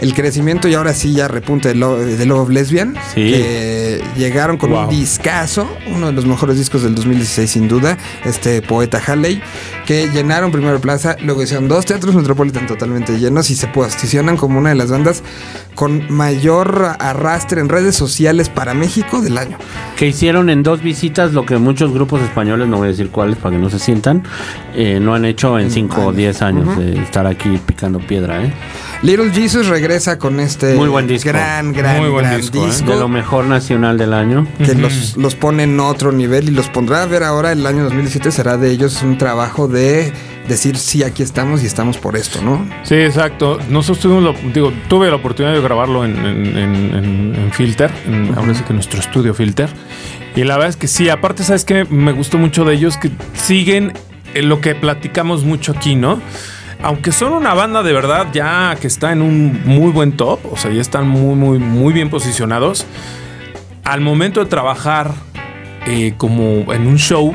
el 0.00 0.14
crecimiento 0.14 0.68
y 0.68 0.74
ahora 0.74 0.94
sí 0.94 1.12
ya 1.12 1.28
repunte 1.28 1.68
de 1.68 1.74
Love, 1.74 2.00
de 2.18 2.26
Love 2.26 2.50
Lesbian, 2.50 2.94
Sí. 3.14 3.30
que 3.32 4.02
llegaron 4.16 4.56
con 4.56 4.70
Wow. 4.70 4.84
un 4.84 4.90
discazo, 4.90 5.68
uno 5.94 6.06
de 6.08 6.12
los 6.12 6.26
mejores 6.26 6.56
discos 6.56 6.82
del 6.82 6.94
2016 6.94 7.50
sin 7.50 7.68
duda, 7.68 7.96
este 8.24 8.62
poeta 8.62 9.00
Halley, 9.06 9.42
que 9.90 10.08
llenaron 10.08 10.52
primero 10.52 10.80
plaza, 10.80 11.16
luego 11.20 11.42
hicieron 11.42 11.66
dos 11.66 11.84
teatros 11.84 12.14
Metropolitan 12.14 12.64
totalmente 12.68 13.18
llenos 13.18 13.50
y 13.50 13.56
se 13.56 13.66
posicionan 13.66 14.36
como 14.36 14.60
una 14.60 14.68
de 14.68 14.76
las 14.76 14.88
bandas 14.88 15.24
con 15.74 16.04
mayor 16.14 16.94
arrastre 17.00 17.60
en 17.60 17.68
redes 17.68 17.96
sociales 17.96 18.48
para 18.48 18.72
México 18.72 19.20
del 19.20 19.36
año. 19.36 19.58
Que 19.96 20.06
hicieron 20.06 20.48
en 20.48 20.62
dos 20.62 20.80
visitas 20.80 21.32
lo 21.32 21.44
que 21.44 21.58
muchos 21.58 21.92
grupos 21.92 22.22
españoles, 22.22 22.68
no 22.68 22.76
voy 22.76 22.86
a 22.86 22.90
decir 22.92 23.10
cuáles 23.10 23.36
para 23.36 23.56
que 23.56 23.60
no 23.60 23.68
se 23.68 23.80
sientan, 23.80 24.22
eh, 24.76 25.00
no 25.02 25.12
han 25.12 25.24
hecho 25.24 25.58
en 25.58 25.72
5 25.72 26.06
o 26.06 26.12
10 26.12 26.42
años 26.42 26.78
de 26.78 27.02
estar 27.02 27.26
aquí 27.26 27.58
picando 27.66 27.98
piedra, 27.98 28.44
¿eh? 28.44 28.52
Little 29.02 29.30
Jesus 29.30 29.68
regresa 29.68 30.18
con 30.18 30.40
este 30.40 30.74
Muy 30.74 30.90
buen 30.90 31.06
disco. 31.06 31.30
gran, 31.30 31.72
gran, 31.72 32.00
Muy 32.02 32.10
buen 32.10 32.26
gran 32.26 32.38
disco, 32.38 32.62
¿eh? 32.62 32.66
disco. 32.66 32.90
De 32.92 32.98
lo 33.00 33.08
mejor 33.08 33.46
nacional 33.46 33.96
del 33.96 34.12
año. 34.12 34.46
que 34.62 34.74
los, 34.74 35.16
los 35.16 35.34
pone 35.34 35.62
en 35.62 35.80
otro 35.80 36.12
nivel 36.12 36.48
y 36.48 36.52
los 36.52 36.68
pondrá 36.68 37.02
a 37.02 37.06
ver 37.06 37.22
ahora 37.22 37.50
el 37.52 37.64
año 37.66 37.84
2017 37.84 38.30
será 38.30 38.58
de 38.58 38.70
ellos 38.70 39.02
un 39.02 39.16
trabajo 39.16 39.68
de 39.68 40.12
decir 40.46 40.76
sí 40.76 41.02
aquí 41.02 41.22
estamos 41.22 41.62
y 41.62 41.66
estamos 41.66 41.96
por 41.96 42.14
esto, 42.14 42.42
¿no? 42.42 42.66
Sí, 42.82 42.94
exacto. 42.96 43.58
Nosotros 43.70 44.00
tuvimos, 44.00 44.22
lo- 44.22 44.50
digo, 44.52 44.70
tuve 44.88 45.08
la 45.08 45.16
oportunidad 45.16 45.54
de 45.54 45.62
grabarlo 45.62 46.04
en, 46.04 46.18
en, 46.18 46.58
en- 46.58 46.94
en- 46.94 47.34
en 47.36 47.52
Filter, 47.52 47.90
en, 48.06 48.34
ahora 48.36 48.52
sí 48.54 48.62
que 48.64 48.74
nuestro 48.74 49.00
estudio 49.00 49.32
Filter. 49.32 49.70
Y 50.36 50.44
la 50.44 50.56
verdad 50.56 50.68
es 50.70 50.76
que 50.76 50.88
sí, 50.88 51.08
aparte, 51.08 51.42
¿sabes 51.42 51.64
qué? 51.64 51.86
Me 51.86 52.12
gustó 52.12 52.36
mucho 52.36 52.66
de 52.66 52.74
ellos 52.74 52.98
que 52.98 53.10
siguen 53.32 53.94
en 54.34 54.48
lo 54.50 54.60
que 54.60 54.74
platicamos 54.74 55.44
mucho 55.44 55.72
aquí, 55.72 55.94
¿no? 55.96 56.20
Aunque 56.82 57.12
son 57.12 57.32
una 57.32 57.54
banda 57.54 57.82
de 57.82 57.92
verdad 57.92 58.28
ya 58.32 58.76
que 58.80 58.86
está 58.86 59.12
en 59.12 59.22
un 59.22 59.62
muy 59.64 59.92
buen 59.92 60.12
top, 60.16 60.40
o 60.50 60.56
sea, 60.56 60.70
ya 60.70 60.80
están 60.80 61.08
muy, 61.08 61.34
muy, 61.34 61.58
muy 61.58 61.92
bien 61.92 62.10
posicionados, 62.10 62.86
al 63.84 64.00
momento 64.00 64.40
de 64.40 64.46
trabajar 64.46 65.12
eh, 65.86 66.14
como 66.16 66.72
en 66.72 66.86
un 66.86 66.98
show, 66.98 67.34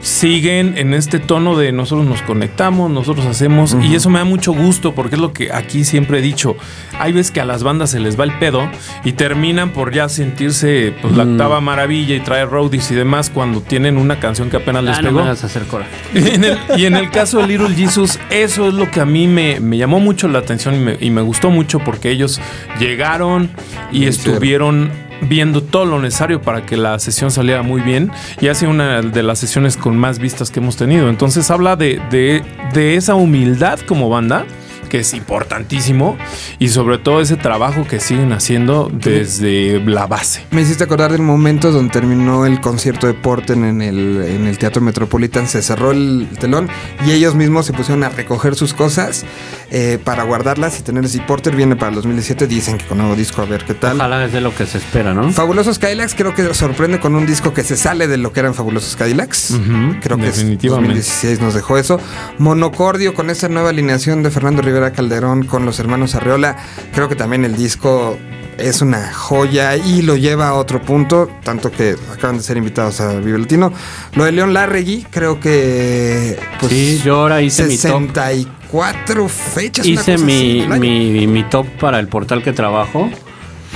siguen 0.00 0.74
en 0.78 0.94
este 0.94 1.18
tono 1.18 1.56
de 1.56 1.72
nosotros 1.72 2.06
nos 2.06 2.22
conectamos, 2.22 2.90
nosotros 2.90 3.26
hacemos, 3.26 3.76
y 3.82 3.94
eso 3.94 4.10
me 4.10 4.18
da 4.18 4.24
mucho 4.24 4.52
gusto 4.52 4.94
porque 4.94 5.16
es 5.16 5.20
lo 5.20 5.32
que 5.32 5.52
aquí 5.52 5.84
siempre 5.84 6.18
he 6.18 6.22
dicho. 6.22 6.56
Hay 6.98 7.12
veces 7.12 7.32
que 7.32 7.40
a 7.40 7.44
las 7.44 7.62
bandas 7.62 7.90
se 7.90 8.00
les 8.00 8.18
va 8.18 8.24
el 8.24 8.32
pedo 8.38 8.68
y 9.04 9.12
terminan 9.12 9.70
por 9.72 9.92
ya 9.92 10.08
sentirse 10.08 10.94
pues, 11.02 11.16
la 11.16 11.24
octava 11.24 11.60
maravilla 11.60 12.14
y 12.14 12.20
traer 12.20 12.48
roadies 12.48 12.90
y 12.90 12.94
demás 12.94 13.30
cuando 13.30 13.60
tienen 13.60 13.96
una 13.98 14.20
canción 14.20 14.50
que 14.50 14.56
apenas 14.58 14.84
les 14.84 14.98
Ah, 14.98 15.02
no 15.02 15.08
pegó. 15.08 15.20
hacer. 15.22 15.62
Y 16.14 16.28
en 16.28 16.44
el, 16.44 16.58
y 16.76 16.84
en 16.86 16.96
el 16.96 17.10
caso 17.10 17.38
de 17.38 17.46
Little 17.48 17.74
Jesus, 17.74 18.18
eso 18.30 18.68
es 18.68 18.74
lo 18.74 18.90
que 18.90 19.00
a 19.00 19.04
mí 19.04 19.26
me, 19.26 19.60
me 19.60 19.76
llamó 19.76 20.00
mucho 20.00 20.28
la 20.28 20.38
atención 20.38 20.74
y 20.74 20.78
me, 20.78 20.96
y 21.00 21.10
me 21.10 21.20
gustó 21.22 21.50
mucho 21.50 21.78
porque 21.80 22.10
ellos 22.10 22.40
llegaron 22.78 23.50
y 23.92 24.04
estuvieron 24.06 24.90
viendo 25.22 25.62
todo 25.62 25.84
lo 25.84 26.00
necesario 26.00 26.40
para 26.40 26.64
que 26.64 26.76
la 26.76 26.98
sesión 26.98 27.30
saliera 27.30 27.62
muy 27.62 27.80
bien 27.80 28.10
y 28.40 28.48
ha 28.48 28.54
sido 28.54 28.70
una 28.70 29.02
de 29.02 29.22
las 29.22 29.38
sesiones 29.38 29.76
con 29.76 29.96
más 29.96 30.18
vistas 30.18 30.50
que 30.50 30.60
hemos 30.60 30.76
tenido. 30.76 31.08
Entonces 31.08 31.50
habla 31.50 31.76
de, 31.76 32.00
de- 32.10 32.42
de 32.72 32.96
esa 32.96 33.14
humildad 33.14 33.78
como 33.80 34.08
banda 34.08 34.44
que 34.88 35.00
es 35.00 35.14
importantísimo 35.14 36.16
y 36.58 36.68
sobre 36.68 36.98
todo 36.98 37.20
ese 37.20 37.36
trabajo 37.36 37.86
que 37.86 38.00
siguen 38.00 38.32
haciendo 38.32 38.90
desde 38.92 39.80
la 39.80 40.06
base. 40.06 40.44
Me 40.50 40.62
hiciste 40.62 40.84
acordar 40.84 41.12
del 41.12 41.22
momento 41.22 41.72
donde 41.72 41.92
terminó 41.92 42.46
el 42.46 42.60
concierto 42.60 43.06
de 43.06 43.14
Porten 43.14 43.64
en 43.64 43.82
el, 43.82 44.22
en 44.22 44.46
el 44.46 44.58
Teatro 44.58 44.80
Metropolitan. 44.82 45.46
Se 45.48 45.62
cerró 45.62 45.90
el 45.90 46.28
telón 46.38 46.68
y 47.06 47.12
ellos 47.12 47.34
mismos 47.34 47.66
se 47.66 47.72
pusieron 47.72 48.04
a 48.04 48.08
recoger 48.08 48.54
sus 48.54 48.74
cosas 48.74 49.24
eh, 49.70 49.98
para 50.02 50.22
guardarlas 50.24 50.78
y 50.80 50.82
tenerlas. 50.82 51.14
Y 51.14 51.20
Porter 51.20 51.54
viene 51.54 51.76
para 51.76 51.90
el 51.90 51.94
2017. 51.96 52.46
Dicen 52.46 52.78
que 52.78 52.86
con 52.86 52.98
nuevo 52.98 53.14
disco, 53.14 53.42
a 53.42 53.44
ver 53.44 53.64
qué 53.64 53.74
tal. 53.74 53.96
Ojalá 53.96 54.24
es 54.24 54.32
de 54.32 54.40
lo 54.40 54.54
que 54.54 54.66
se 54.66 54.78
espera, 54.78 55.14
¿no? 55.14 55.30
Fabulosos 55.32 55.78
Cadillacs 55.78 56.14
creo 56.14 56.34
que 56.34 56.54
sorprende 56.54 57.00
con 57.00 57.14
un 57.14 57.26
disco 57.26 57.52
que 57.52 57.64
se 57.64 57.76
sale 57.76 58.08
de 58.08 58.16
lo 58.16 58.32
que 58.32 58.40
eran 58.40 58.54
Fabulosos 58.54 58.96
Cadillacs. 58.96 59.58
Creo 60.00 60.16
que 60.16 60.28
es 60.28 60.36
definitivamente. 60.36 60.94
2016 60.94 61.40
nos 61.40 61.54
dejó 61.54 61.76
eso. 61.78 62.00
Monocordio 62.38 63.14
con 63.14 63.30
esta 63.30 63.48
nueva 63.48 63.70
alineación 63.70 64.22
de 64.22 64.30
Fernando 64.30 64.62
Rivera 64.62 64.77
Calderón 64.92 65.44
con 65.44 65.64
los 65.66 65.78
hermanos 65.78 66.14
Arreola. 66.14 66.56
Creo 66.92 67.08
que 67.08 67.14
también 67.16 67.44
el 67.44 67.56
disco 67.56 68.18
es 68.58 68.80
una 68.82 69.12
joya 69.12 69.76
y 69.76 70.02
lo 70.02 70.16
lleva 70.16 70.48
a 70.48 70.54
otro 70.54 70.80
punto, 70.82 71.30
tanto 71.44 71.70
que 71.70 71.94
acaban 72.12 72.38
de 72.38 72.42
ser 72.42 72.56
invitados 72.56 73.00
a 73.00 73.12
Vive 73.20 73.38
Latino. 73.38 73.72
Lo 74.14 74.24
de 74.24 74.32
León 74.32 74.52
Larregui, 74.52 75.06
creo 75.10 75.38
que 75.38 76.36
pues, 76.58 76.72
Sí, 76.72 77.00
yo 77.04 77.20
ahora 77.20 77.40
hice 77.40 77.64
mi 77.64 77.76
top. 77.76 78.00
64 78.08 79.28
fechas. 79.28 79.86
Hice 79.86 80.18
mi, 80.18 81.44
top 81.50 81.66
para 81.80 81.98
el 82.00 82.08
portal 82.08 82.42
que 82.42 82.52
trabajo. 82.52 83.08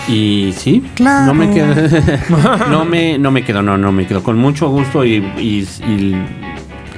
Y 0.08 0.52
sí, 0.58 0.82
Claro. 0.96 1.26
no 1.26 1.34
me 1.34 1.50
quedo. 1.54 1.74
no, 2.70 2.84
me, 2.84 3.18
no 3.18 3.30
me 3.30 3.44
quedo, 3.44 3.62
no, 3.62 3.78
no 3.78 3.92
me 3.92 4.04
quedo. 4.06 4.22
Con 4.24 4.36
mucho 4.36 4.68
gusto 4.68 5.04
y, 5.04 5.16
y- 5.38 5.68
y 5.88 6.16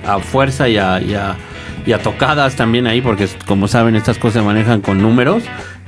a 0.07 0.19
fuerza 0.21 0.69
y 0.71 0.79
a, 0.79 1.03
y 1.03 1.13
a- 1.15 1.37
y 1.87 1.93
a 1.93 1.99
tocadas 1.99 2.57
también 2.57 2.87
ahí, 2.87 3.01
porque 3.01 3.29
como 3.47 3.69
saben, 3.69 3.97
estas 3.97 4.19
cosas 4.19 4.43
se 4.43 4.47
manejan 4.47 4.81
con 4.81 5.01
números. 5.01 5.43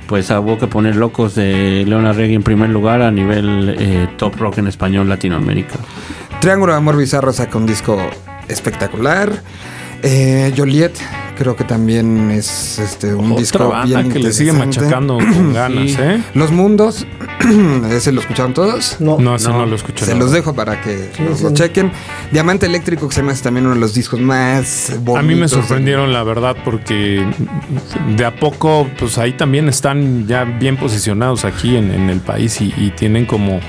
Pues 0.07 0.29
hubo 0.29 0.57
que 0.57 0.67
poner 0.67 0.95
locos 0.95 1.35
de 1.35 1.83
Leona 1.85 2.13
Reggae 2.13 2.35
en 2.35 2.43
primer 2.43 2.69
lugar 2.69 3.01
a 3.01 3.11
nivel 3.11 3.75
eh, 3.77 4.07
top 4.17 4.37
rock 4.37 4.59
en 4.59 4.67
español 4.67 5.09
Latinoamérica. 5.09 5.75
Triángulo 6.39 6.71
de 6.71 6.77
Amor 6.77 6.95
Bizarro 6.95 7.33
saca 7.33 7.57
un 7.57 7.65
disco 7.65 7.99
espectacular. 8.47 9.29
Eh, 10.03 10.53
Joliet, 10.55 10.93
creo 11.37 11.55
que 11.55 11.63
también 11.63 12.31
es 12.31 12.79
este, 12.79 13.13
un 13.13 13.31
Otra 13.31 13.39
disco 13.39 13.69
banda 13.69 14.01
bien 14.01 14.11
que 14.11 14.19
le 14.19 14.33
sigue 14.33 14.51
machacando 14.53 15.17
con 15.17 15.53
ganas, 15.53 15.91
Sí. 15.91 15.97
¿eh? 15.99 16.21
Los 16.33 16.51
Mundos, 16.51 17.05
ese 17.91 18.11
lo 18.11 18.21
escucharon 18.21 18.53
todos. 18.53 18.97
No, 18.99 19.17
No, 19.19 19.35
ese 19.35 19.49
no, 19.49 19.59
No. 19.59 19.65
lo 19.65 19.75
escuché. 19.75 20.05
Se 20.05 20.15
los 20.15 20.31
dejo 20.31 20.53
para 20.53 20.81
que 20.81 21.09
Sí, 21.15 21.23
los 21.23 21.37
sí. 21.39 21.43
lo 21.45 21.53
chequen. 21.53 21.91
Diamante 22.31 22.65
Eléctrico, 22.65 23.07
que 23.07 23.15
se 23.15 23.23
me 23.23 23.31
hace 23.31 23.43
también 23.43 23.65
uno 23.65 23.75
de 23.75 23.81
los 23.81 23.93
discos 23.93 24.19
más 24.19 24.91
bonitos. 24.99 25.17
A 25.19 25.21
mí 25.21 25.35
me 25.35 25.47
sorprendieron, 25.47 26.11
la 26.13 26.23
verdad, 26.23 26.55
porque 26.65 27.25
de 28.15 28.25
a 28.25 28.35
poco, 28.35 28.87
pues 28.99 29.17
ahí 29.17 29.33
también 29.33 29.67
están 29.69 30.27
ya 30.27 30.43
bien 30.43 30.77
posicionados 30.77 31.45
aquí 31.45 31.75
en, 31.75 31.91
en 31.91 32.09
el 32.09 32.19
país 32.19 32.59
y, 32.61 32.73
y 32.77 32.91
tienen 32.91 33.25
como, 33.25 33.59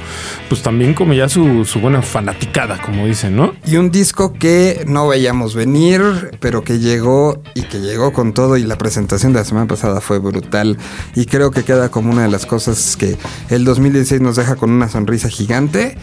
pues 0.48 0.62
también 0.62 0.94
como 0.94 1.12
ya 1.12 1.28
su, 1.28 1.64
su 1.64 1.80
buena 1.80 2.02
fanaticada, 2.02 2.78
como 2.78 3.06
dicen, 3.06 3.36
¿no? 3.36 3.52
Y 3.66 3.76
un 3.76 3.90
disco 3.90 4.32
que 4.32 4.84
no 4.86 5.08
veíamos 5.08 5.54
venir, 5.54 6.02
pero 6.40 6.62
que 6.62 6.78
llegó 6.78 7.42
y 7.58 7.62
que 7.62 7.80
llegó 7.80 8.12
con 8.12 8.32
todo. 8.34 8.56
Y 8.56 8.62
la 8.64 8.78
presentación 8.78 9.32
de 9.32 9.40
la 9.40 9.44
semana 9.44 9.66
pasada 9.66 10.00
fue 10.00 10.18
brutal. 10.18 10.76
Y 11.14 11.26
creo 11.26 11.50
que 11.50 11.64
queda 11.64 11.90
como 11.90 12.10
una 12.12 12.22
de 12.22 12.28
las 12.28 12.46
cosas 12.46 12.96
que 12.96 13.16
el 13.50 13.64
2016 13.64 14.20
nos 14.20 14.36
deja 14.36 14.56
con 14.56 14.70
una 14.70 14.88
sonrisa 14.88 15.28
gigante. 15.28 15.98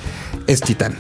Es 0.48 0.62
Titán. 0.62 0.98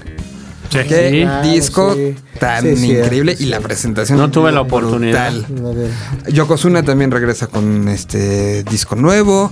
Qué 0.71 0.83
Sí. 1.11 1.21
Claro, 1.21 1.47
disco 1.47 1.93
sí. 1.93 2.15
tan 2.39 2.67
increíble 2.67 3.35
y 3.39 3.45
la 3.45 3.61
presentación. 3.61 4.17
No 4.17 4.29
tuve 4.29 4.51
la 4.51 4.61
oportunidad. 4.61 5.31
brutal. 5.47 5.91
Yokozuna 6.27 6.83
también 6.83 7.11
regresa 7.11 7.47
con 7.47 7.87
este 7.87 8.63
disco 8.63 8.95
nuevo. 8.95 9.51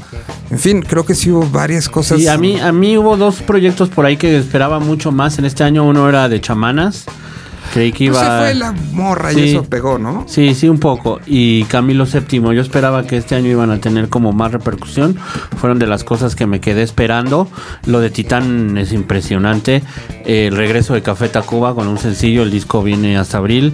En 0.50 0.60
fin, 0.60 0.82
creo 0.82 1.06
que 1.06 1.16
sí 1.16 1.32
hubo 1.32 1.48
varias 1.50 1.88
cosas. 1.88 2.20
Sí, 2.20 2.28
a 2.28 2.38
mí, 2.38 2.60
a 2.60 2.72
mí 2.74 2.98
hubo 2.98 3.16
dos 3.16 3.42
proyectos 3.42 3.90
por 3.90 4.06
ahí 4.06 4.18
que 4.18 4.38
esperaba 4.38 4.80
mucho 4.80 5.12
más 5.12 5.38
en 5.40 5.46
este 5.46 5.64
año. 5.64 5.86
Uno 5.86 6.10
era 6.10 6.28
de 6.28 6.42
chamanas. 6.42 7.06
Creí 7.74 7.92
que 7.92 8.10
Pues 8.10 8.20
iba. 8.22 8.40
se 8.40 8.44
fue 8.46 8.54
la 8.56 8.72
morra 8.92 9.34
y 9.34 9.50
eso 9.52 9.64
pegó, 9.64 9.98
¿no? 9.98 10.26
Sí, 10.28 10.54
sí, 10.54 10.68
un 10.70 10.80
poco. 10.80 11.20
Y 11.26 11.64
Camilo 11.66 12.06
VII, 12.06 12.40
yo 12.56 12.62
esperaba 12.62 13.06
que 13.06 13.18
este 13.18 13.36
año 13.36 13.50
iban 13.50 13.72
a 13.72 13.80
tener 13.80 14.10
como 14.10 14.32
más 14.32 14.52
repercusión. 14.52 15.16
Fueron 15.58 15.80
de 15.80 15.88
las 15.88 16.04
cosas 16.04 16.36
que 16.36 16.46
me 16.46 16.60
quedé 16.60 16.84
esperando. 16.84 17.48
Lo 17.86 18.00
de 18.00 18.10
Titán 18.10 18.78
es 18.78 18.92
impresionante. 18.94 19.84
El 20.26 20.56
regreso 20.56 20.94
de 20.94 21.02
Café 21.02 21.30
Tacuba 21.30 21.74
con 21.76 21.88
un 21.88 21.98
sencillo, 21.98 22.44
el 22.44 22.52
disco 22.52 22.84
viene 22.84 23.18
hasta 23.18 23.38
abril. 23.38 23.74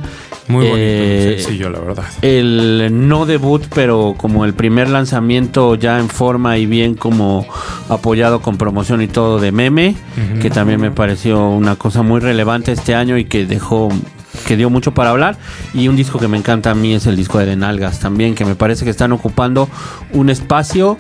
Muy 0.50 0.66
bonito 0.68 0.78
Eh, 0.78 1.34
el 1.38 1.40
sencillo, 1.44 1.70
la 1.70 1.80
verdad. 1.80 2.04
el 2.22 2.90
no 3.08 3.26
debut, 3.26 3.64
pero 3.74 4.16
como 4.18 4.44
el 4.46 4.54
primer 4.54 4.90
lanzamiento 4.90 5.76
ya 5.76 6.00
en 6.00 6.10
forma 6.10 6.58
y 6.58 6.66
bien 6.66 6.96
como 6.96 7.46
apoyado 7.88 8.42
con 8.42 8.58
promoción 8.58 9.02
y 9.02 9.08
todo 9.08 9.40
de 9.40 9.52
meme, 9.52 9.96
que 10.42 10.50
también 10.50 10.82
me 10.82 10.92
pareció 10.92 11.48
una 11.50 11.76
cosa 11.76 12.02
muy 12.02 12.20
relevante 12.20 12.72
este 12.74 12.96
año 12.96 13.18
y 13.18 13.26
que 13.26 13.46
dejó 13.46 13.90
que 14.48 14.56
dio 14.58 14.70
mucho 14.70 14.94
para 14.94 15.10
hablar 15.12 15.38
y 15.74 15.88
un 15.88 15.96
disco 15.96 16.18
que 16.20 16.28
me 16.28 16.38
encanta 16.38 16.72
a 16.72 16.76
mí 16.76 16.94
es 16.94 17.06
el 17.08 17.16
disco 17.16 17.40
de 17.40 17.46
Denalgas 17.46 18.00
también 18.00 18.36
que 18.36 18.46
me 18.46 18.56
parece 18.56 18.86
que 18.86 18.92
están 18.92 19.12
ocupando 19.12 19.68
un 20.14 20.30
espacio 20.30 20.98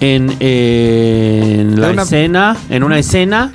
en, 0.00 0.36
en 0.40 1.80
la 1.80 1.90
una- 1.90 2.02
escena 2.02 2.56
en 2.68 2.82
una 2.82 2.98
escena 2.98 3.52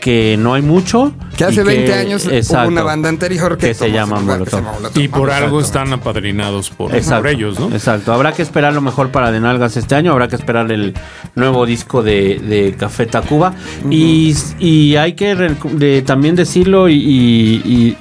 que 0.00 0.36
no 0.38 0.54
hay 0.54 0.62
mucho 0.62 1.12
Que 1.36 1.44
hace 1.44 1.60
y 1.60 1.64
20 1.64 1.94
años 1.94 2.26
hubo 2.26 2.68
una 2.68 2.82
banda 2.82 3.08
anterior 3.08 3.56
que, 3.56 3.68
que 3.68 3.74
se 3.74 3.90
llama 3.92 4.16
ese 4.16 4.24
lugar, 4.24 4.38
que 4.44 4.50
se 4.50 4.56
Molotov. 4.56 4.60
llama 4.60 4.72
Molotov. 4.78 5.02
Y 5.02 5.08
por 5.08 5.30
algo 5.30 5.60
están 5.60 5.92
apadrinados 5.92 6.70
por, 6.70 6.94
Exacto, 6.94 7.22
por 7.22 7.28
ellos, 7.30 7.60
¿no? 7.60 7.68
Exacto. 7.72 8.12
Habrá 8.12 8.32
que 8.32 8.42
esperar 8.42 8.72
lo 8.72 8.80
mejor 8.80 9.10
para 9.10 9.30
Denalgas 9.30 9.76
este 9.76 9.94
año. 9.94 10.12
Habrá 10.12 10.28
que 10.28 10.36
esperar 10.36 10.70
el 10.72 10.94
nuevo 11.34 11.66
disco 11.66 12.02
de, 12.02 12.38
de 12.38 12.74
Café 12.78 13.06
Tacuba. 13.06 13.54
y, 13.90 14.34
y 14.58 14.96
hay 14.96 15.12
que 15.12 15.34
de- 15.34 16.02
también 16.02 16.34
decirlo 16.36 16.88
y, 16.88 16.94
y- 16.94 17.96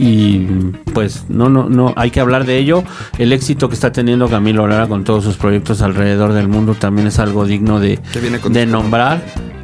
pues 0.94 1.26
no, 1.30 1.50
no, 1.50 1.70
no, 1.70 1.94
hay 1.96 2.12
que 2.12 2.20
hablar 2.20 2.46
de 2.46 2.58
ello. 2.58 2.84
El 3.18 3.32
éxito 3.34 3.70
que 3.70 3.76
está 3.76 3.92
teniendo 3.92 4.28
Camilo 4.30 4.68
Lara 4.68 4.88
con 4.88 5.04
todos 5.04 5.24
sus 5.24 5.38
proyectos 5.38 5.82
alrededor 5.82 6.34
del 6.34 6.48
mundo 6.48 6.76
también 6.76 7.08
es 7.08 7.20
algo 7.20 7.46
digno 7.46 7.80
de, 7.80 8.00
de 8.50 8.66
nombrar. 8.66 9.22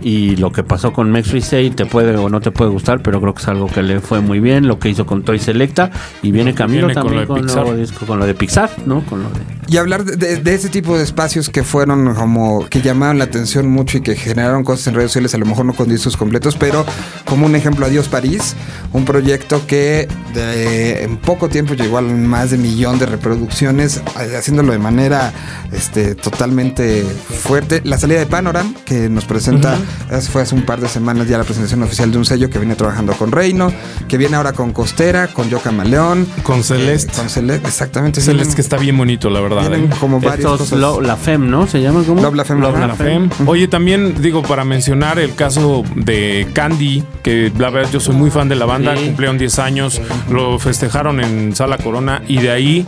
Y 0.08 0.36
lo 0.36 0.52
que 0.52 0.62
pasó 0.63 0.94
con 0.94 1.12
Mex 1.12 1.32
Say 1.44 1.72
te 1.72 1.88
puede 1.88 2.15
o 2.15 2.30
no 2.30 2.39
te 2.39 2.52
puede 2.52 2.70
gustar, 2.70 3.02
pero 3.02 3.20
creo 3.20 3.34
que 3.34 3.41
es 3.41 3.48
algo 3.48 3.65
que 3.65 3.82
le 3.82 4.00
fue 4.02 4.22
muy 4.22 4.39
bien. 4.39 4.68
Lo 4.68 4.78
que 4.78 4.88
hizo 4.88 5.08
con 5.08 5.24
Toy 5.24 5.39
Selecta. 5.39 5.89
Y 6.22 6.32
viene 6.32 6.54
Camilo 6.54 6.86
Viene 6.86 6.94
con 6.94 7.04
también 7.08 7.15
lo 7.15 7.22
de 7.22 7.28
con, 7.28 7.41
Pixar. 7.41 7.63
nuevo 7.63 7.78
disco, 7.80 8.06
con 8.06 8.20
lo 8.20 8.26
de 8.28 8.36
Pixar, 8.36 8.70
¿no? 8.86 9.04
Con 9.06 9.24
lo 9.24 9.30
de 9.32 9.39
Y 9.68 9.78
hablar 9.78 10.06
de, 10.06 10.38
de- 10.38 10.54
ese 10.54 10.70
tipo 10.70 10.96
de 10.96 11.04
espacios 11.04 11.50
que 11.50 11.63
fueron 11.63 12.13
como 12.13 12.68
que 12.70 12.82
llamaron 12.84 13.18
la 13.18 13.24
atención 13.24 13.68
mucho 13.68 13.98
y 13.98 14.02
que 14.02 14.15
generaron 14.15 14.63
cosas 14.63 14.86
en 14.86 14.94
redes 14.94 15.10
sociales, 15.10 15.34
a 15.34 15.39
lo 15.39 15.48
mejor 15.48 15.65
no 15.65 15.74
con 15.74 15.89
discos 15.89 16.15
completos, 16.18 16.56
pero 16.56 16.86
como 17.26 17.48
un 17.48 17.56
ejemplo, 17.56 17.88
Adiós 17.88 18.08
París, 18.08 18.56
un 18.94 19.06
proyecto 19.06 19.65
que 19.65 20.08
de- 20.36 21.04
en 21.04 21.18
poco 21.18 21.50
tiempo 21.50 21.74
llegó 21.74 21.98
a 21.98 22.02
más 22.04 22.52
de 22.52 22.60
millón 22.60 23.00
de 23.00 23.08
reproducciones, 23.08 24.04
eh, 24.22 24.36
haciéndolo 24.38 24.72
de 24.72 24.78
manera 24.80 25.34
este, 25.72 26.13
totalmente 26.13 27.04
fuerte. 27.04 27.82
La 27.84 27.98
salida 27.98 28.20
de 28.20 28.28
Panoram, 28.28 28.76
que 28.86 29.10
nos 29.10 29.26
presenta, 29.26 29.78
fue 30.31 30.41
hace 30.41 30.55
un 30.55 30.63
par 30.63 30.79
de 30.79 30.88
semanas 30.88 31.27
ya 31.27 31.38
la 31.38 31.43
presentación 31.43 31.81
oficial 31.84 32.12
de 32.12 32.17
un 32.17 32.25
sello 32.25 32.49
que 32.49 32.60
viene 32.60 32.75
trabajando 32.75 33.13
con 33.13 33.31
Reino, 33.31 33.71
que 34.08 34.17
viene 34.17 34.36
ahora 34.36 34.53
con 34.53 34.71
Costera, 34.71 35.27
con 35.27 35.49
Yo 35.49 35.60
Camaleón. 35.60 36.27
Con 36.43 36.63
Celeste. 36.63 37.12
eh, 37.13 37.15
con 37.17 37.29
Celeste, 37.29 37.67
exactamente. 37.67 38.21
Celeste 38.21 38.43
vienen- 38.43 38.55
que 38.55 38.62
está 38.62 38.77
bien 38.77 38.97
bonito, 38.97 39.29
la 39.29 39.39
verdad. 39.41 39.62
Vienen 39.69 39.91
¿eh? 39.91 39.95
como 39.99 40.19
varias 40.19 40.39
Estos 40.39 40.60
cosas. 40.60 40.79
Lo- 40.79 41.01
la 41.01 41.15
FEM, 41.17 41.49
¿no? 41.49 41.67
¿Se 41.67 41.81
llama? 41.81 42.01
Love 42.05 42.36
La 42.36 42.43
Love 42.43 42.75
ajá. 42.75 42.88
La. 42.88 42.95
FEM. 42.95 43.29
Oye, 43.47 43.67
también 43.67 44.21
digo, 44.21 44.41
para 44.43 44.63
mencionar 44.65 45.19
el 45.19 45.34
caso 45.36 45.84
de 45.95 46.47
Candy, 46.53 47.03
que 47.23 47.51
la 47.58 47.69
verdad 47.69 47.89
yo 47.91 47.99
soy 47.99 48.15
muy 48.15 48.29
fan 48.31 48.47
de 48.49 48.55
la 48.55 48.65
banda, 48.65 48.95
Sí. 48.95 49.05
cumplieron 49.05 49.38
10 49.38 49.60
años, 49.60 50.01
lo 50.29 50.60
festejaron 50.60 51.19
en 51.19 51.55
Sala 51.55 51.77
Corona 51.77 52.21
y 52.27 52.38
de 52.39 52.51
ahí 52.51 52.86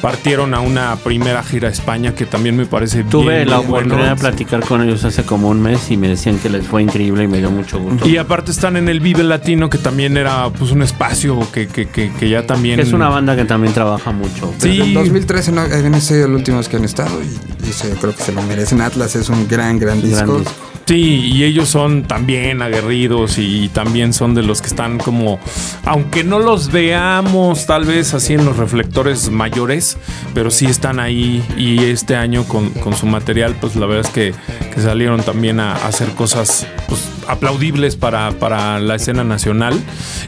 partieron 0.00 0.54
a 0.54 0.60
una 0.60 0.96
primera 0.96 1.42
gira 1.42 1.68
a 1.68 1.70
España 1.70 2.14
que 2.14 2.26
también 2.26 2.56
me 2.56 2.66
parece 2.66 3.04
Tuve 3.04 3.36
bien, 3.36 3.50
la 3.50 3.58
bien 3.58 3.70
bueno. 3.70 3.86
oportunidad 3.86 4.14
de 4.16 4.20
platicar 4.20 4.60
con 4.66 4.82
ellos 4.82 5.04
hace 5.04 5.22
como 5.24 5.48
un 5.48 5.60
mes 5.62 5.90
y 5.90 5.96
me 5.96 6.08
decían 6.08 6.33
que 6.38 6.48
les 6.48 6.66
fue 6.66 6.82
increíble 6.82 7.24
y 7.24 7.28
me 7.28 7.38
dio 7.38 7.50
mucho 7.50 7.78
gusto. 7.78 8.08
Y 8.08 8.16
aparte 8.16 8.50
están 8.50 8.76
en 8.76 8.88
el 8.88 9.00
Vive 9.00 9.22
Latino, 9.24 9.68
que 9.70 9.78
también 9.78 10.16
era 10.16 10.50
pues 10.50 10.70
un 10.70 10.82
espacio 10.82 11.38
que, 11.52 11.66
que, 11.68 11.86
que, 11.88 12.12
que 12.12 12.28
ya 12.28 12.46
también... 12.46 12.80
es 12.80 12.92
una 12.92 13.08
banda 13.08 13.36
que 13.36 13.44
también 13.44 13.72
trabaja 13.74 14.12
mucho. 14.12 14.52
Sí. 14.58 14.68
Desde 14.70 14.82
el 14.84 14.94
2013 14.94 15.52
no, 15.52 15.60
habían 15.62 16.00
sido 16.00 16.28
los 16.28 16.38
últimos 16.38 16.68
que 16.68 16.76
han 16.76 16.84
estado 16.84 17.20
y, 17.22 17.68
y 17.68 17.72
se- 17.72 17.90
creo 17.90 18.14
que 18.14 18.22
se 18.22 18.32
lo 18.32 18.42
merecen. 18.42 18.80
Atlas 18.80 19.16
es 19.16 19.28
un 19.28 19.46
gran, 19.48 19.78
gran 19.78 20.00
disco. 20.02 20.42
Sí, 20.86 21.32
y 21.32 21.44
ellos 21.44 21.70
son 21.70 22.02
también 22.02 22.60
aguerridos 22.60 23.38
y 23.38 23.68
también 23.70 24.12
son 24.12 24.34
de 24.34 24.42
los 24.42 24.60
que 24.60 24.66
están 24.66 24.98
como, 24.98 25.40
aunque 25.86 26.24
no 26.24 26.38
los 26.38 26.70
veamos 26.70 27.64
tal 27.64 27.86
vez 27.86 28.12
así 28.12 28.34
en 28.34 28.44
los 28.44 28.58
reflectores 28.58 29.30
mayores, 29.30 29.96
pero 30.34 30.50
sí 30.50 30.66
están 30.66 31.00
ahí 31.00 31.42
y 31.56 31.84
este 31.84 32.16
año 32.16 32.44
con, 32.44 32.68
con 32.70 32.94
su 32.94 33.06
material, 33.06 33.56
pues 33.58 33.76
la 33.76 33.86
verdad 33.86 34.04
es 34.06 34.12
que, 34.12 34.34
que 34.74 34.80
salieron 34.82 35.22
también 35.22 35.58
a, 35.58 35.72
a 35.72 35.86
hacer 35.86 36.10
cosas 36.10 36.66
pues, 36.86 37.00
aplaudibles 37.28 37.96
para, 37.96 38.30
para 38.32 38.78
la 38.80 38.94
escena 38.96 39.24
nacional 39.24 39.74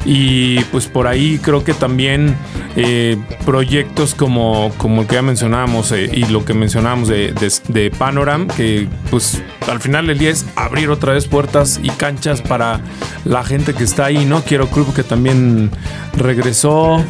y 0.05 0.61
pues 0.65 0.87
por 0.87 1.07
ahí 1.07 1.39
creo 1.43 1.65
que 1.65 1.75
también 1.75 2.37
eh, 2.77 3.17
proyectos 3.45 4.15
como, 4.15 4.73
como 4.77 5.03
el 5.03 5.07
que 5.07 5.15
ya 5.17 5.23
mencionábamos 5.23 5.93
eh, 5.93 6.11
y 6.13 6.25
lo 6.27 6.45
que 6.45 6.55
mencionábamos 6.55 7.09
de, 7.09 7.33
de, 7.33 7.53
de 7.69 7.91
Panoram, 7.91 8.47
que 8.49 8.89
pues 9.11 9.43
al 9.69 9.81
final 9.81 10.07
del 10.07 10.19
día 10.19 10.31
es 10.31 10.45
abrir 10.57 10.91
otra 10.91 11.13
vez 11.15 11.27
puertas 11.27 11.81
y 11.83 11.91
canchas 11.91 12.41
para 12.43 12.81
la 13.25 13.43
gente 13.45 13.75
que 13.75 13.85
está 13.85 14.07
ahí, 14.07 14.25
¿no? 14.25 14.43
Quiero 14.43 14.69
Club 14.69 14.95
que 14.95 15.03
también 15.03 15.71
regresó 16.17 17.03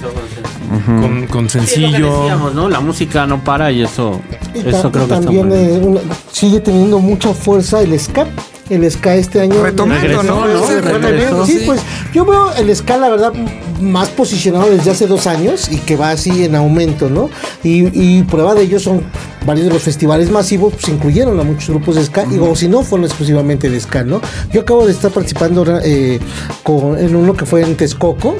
con, 1.31 1.49
Sí, 1.49 1.59
sencillo. 1.59 2.20
decíamos, 2.22 2.55
¿no? 2.55 2.68
La 2.68 2.81
música 2.81 3.27
no 3.27 3.42
para 3.44 3.70
y 3.70 3.83
eso, 3.83 4.20
Y 4.55 4.68
eso 4.68 4.90
creo 4.90 5.07
que 5.07 5.14
está 5.14 5.20
también 5.20 5.49
muy 5.49 5.59
bien. 5.59 5.70
eh, 5.70 5.79
una- 5.85 6.01
sigue 6.33 6.61
teniendo 6.61 6.99
mucha 6.99 7.33
fuerza 7.33 7.81
el 7.81 7.99
ska. 7.99 8.27
El 8.68 8.90
ska 8.90 9.14
este 9.14 9.40
año. 9.40 9.62
Retomando, 9.62 10.02
Regresó, 10.02 10.22
¿no? 10.24 10.46
¿no? 10.46 10.66
Se 10.66 10.81
Bueno, 10.81 10.98
Regresó. 11.09 11.46
sí, 11.46 11.62
pues 11.66 11.81
yo 12.12 12.24
veo 12.24 12.52
el 12.55 12.74
ska, 12.74 12.96
la 12.96 13.09
verdad, 13.09 13.33
más 13.81 14.09
posicionado 14.09 14.68
desde 14.70 14.90
hace 14.90 15.07
dos 15.07 15.26
años 15.26 15.68
y 15.70 15.76
que 15.76 15.96
va 15.96 16.11
así 16.11 16.44
en 16.44 16.55
aumento, 16.57 17.09
¿no? 17.09 17.31
Y, 17.62 17.87
y 17.92 18.22
prueba 18.24 18.55
de 18.55 18.62
ello 18.62 18.81
son 18.81 19.02
varios 19.47 19.67
de 19.69 19.73
los 19.73 19.83
festivales 19.83 20.31
masivos, 20.31 20.75
pues 20.75 20.89
incluyeron 20.89 21.39
a 21.39 21.45
muchos 21.45 21.71
grupos 21.71 21.95
de 21.95 22.05
ska, 22.05 22.27
y 22.31 22.39
o 22.39 22.55
si 22.57 22.69
no, 22.69 22.83
fueron 22.83 23.07
exclusivamente 23.07 23.71
de 23.71 23.81
ska, 23.81 24.05
¿no? 24.05 24.21
Yo 24.53 24.63
acabo 24.63 24.85
de 24.85 24.93
estar 24.93 25.11
participando 25.11 25.65
eh, 25.83 26.19
con, 26.63 26.99
en 26.99 27.15
uno 27.15 27.35
que 27.35 27.47
fue 27.47 27.63
en 27.63 27.77
Texcoco, 27.77 28.37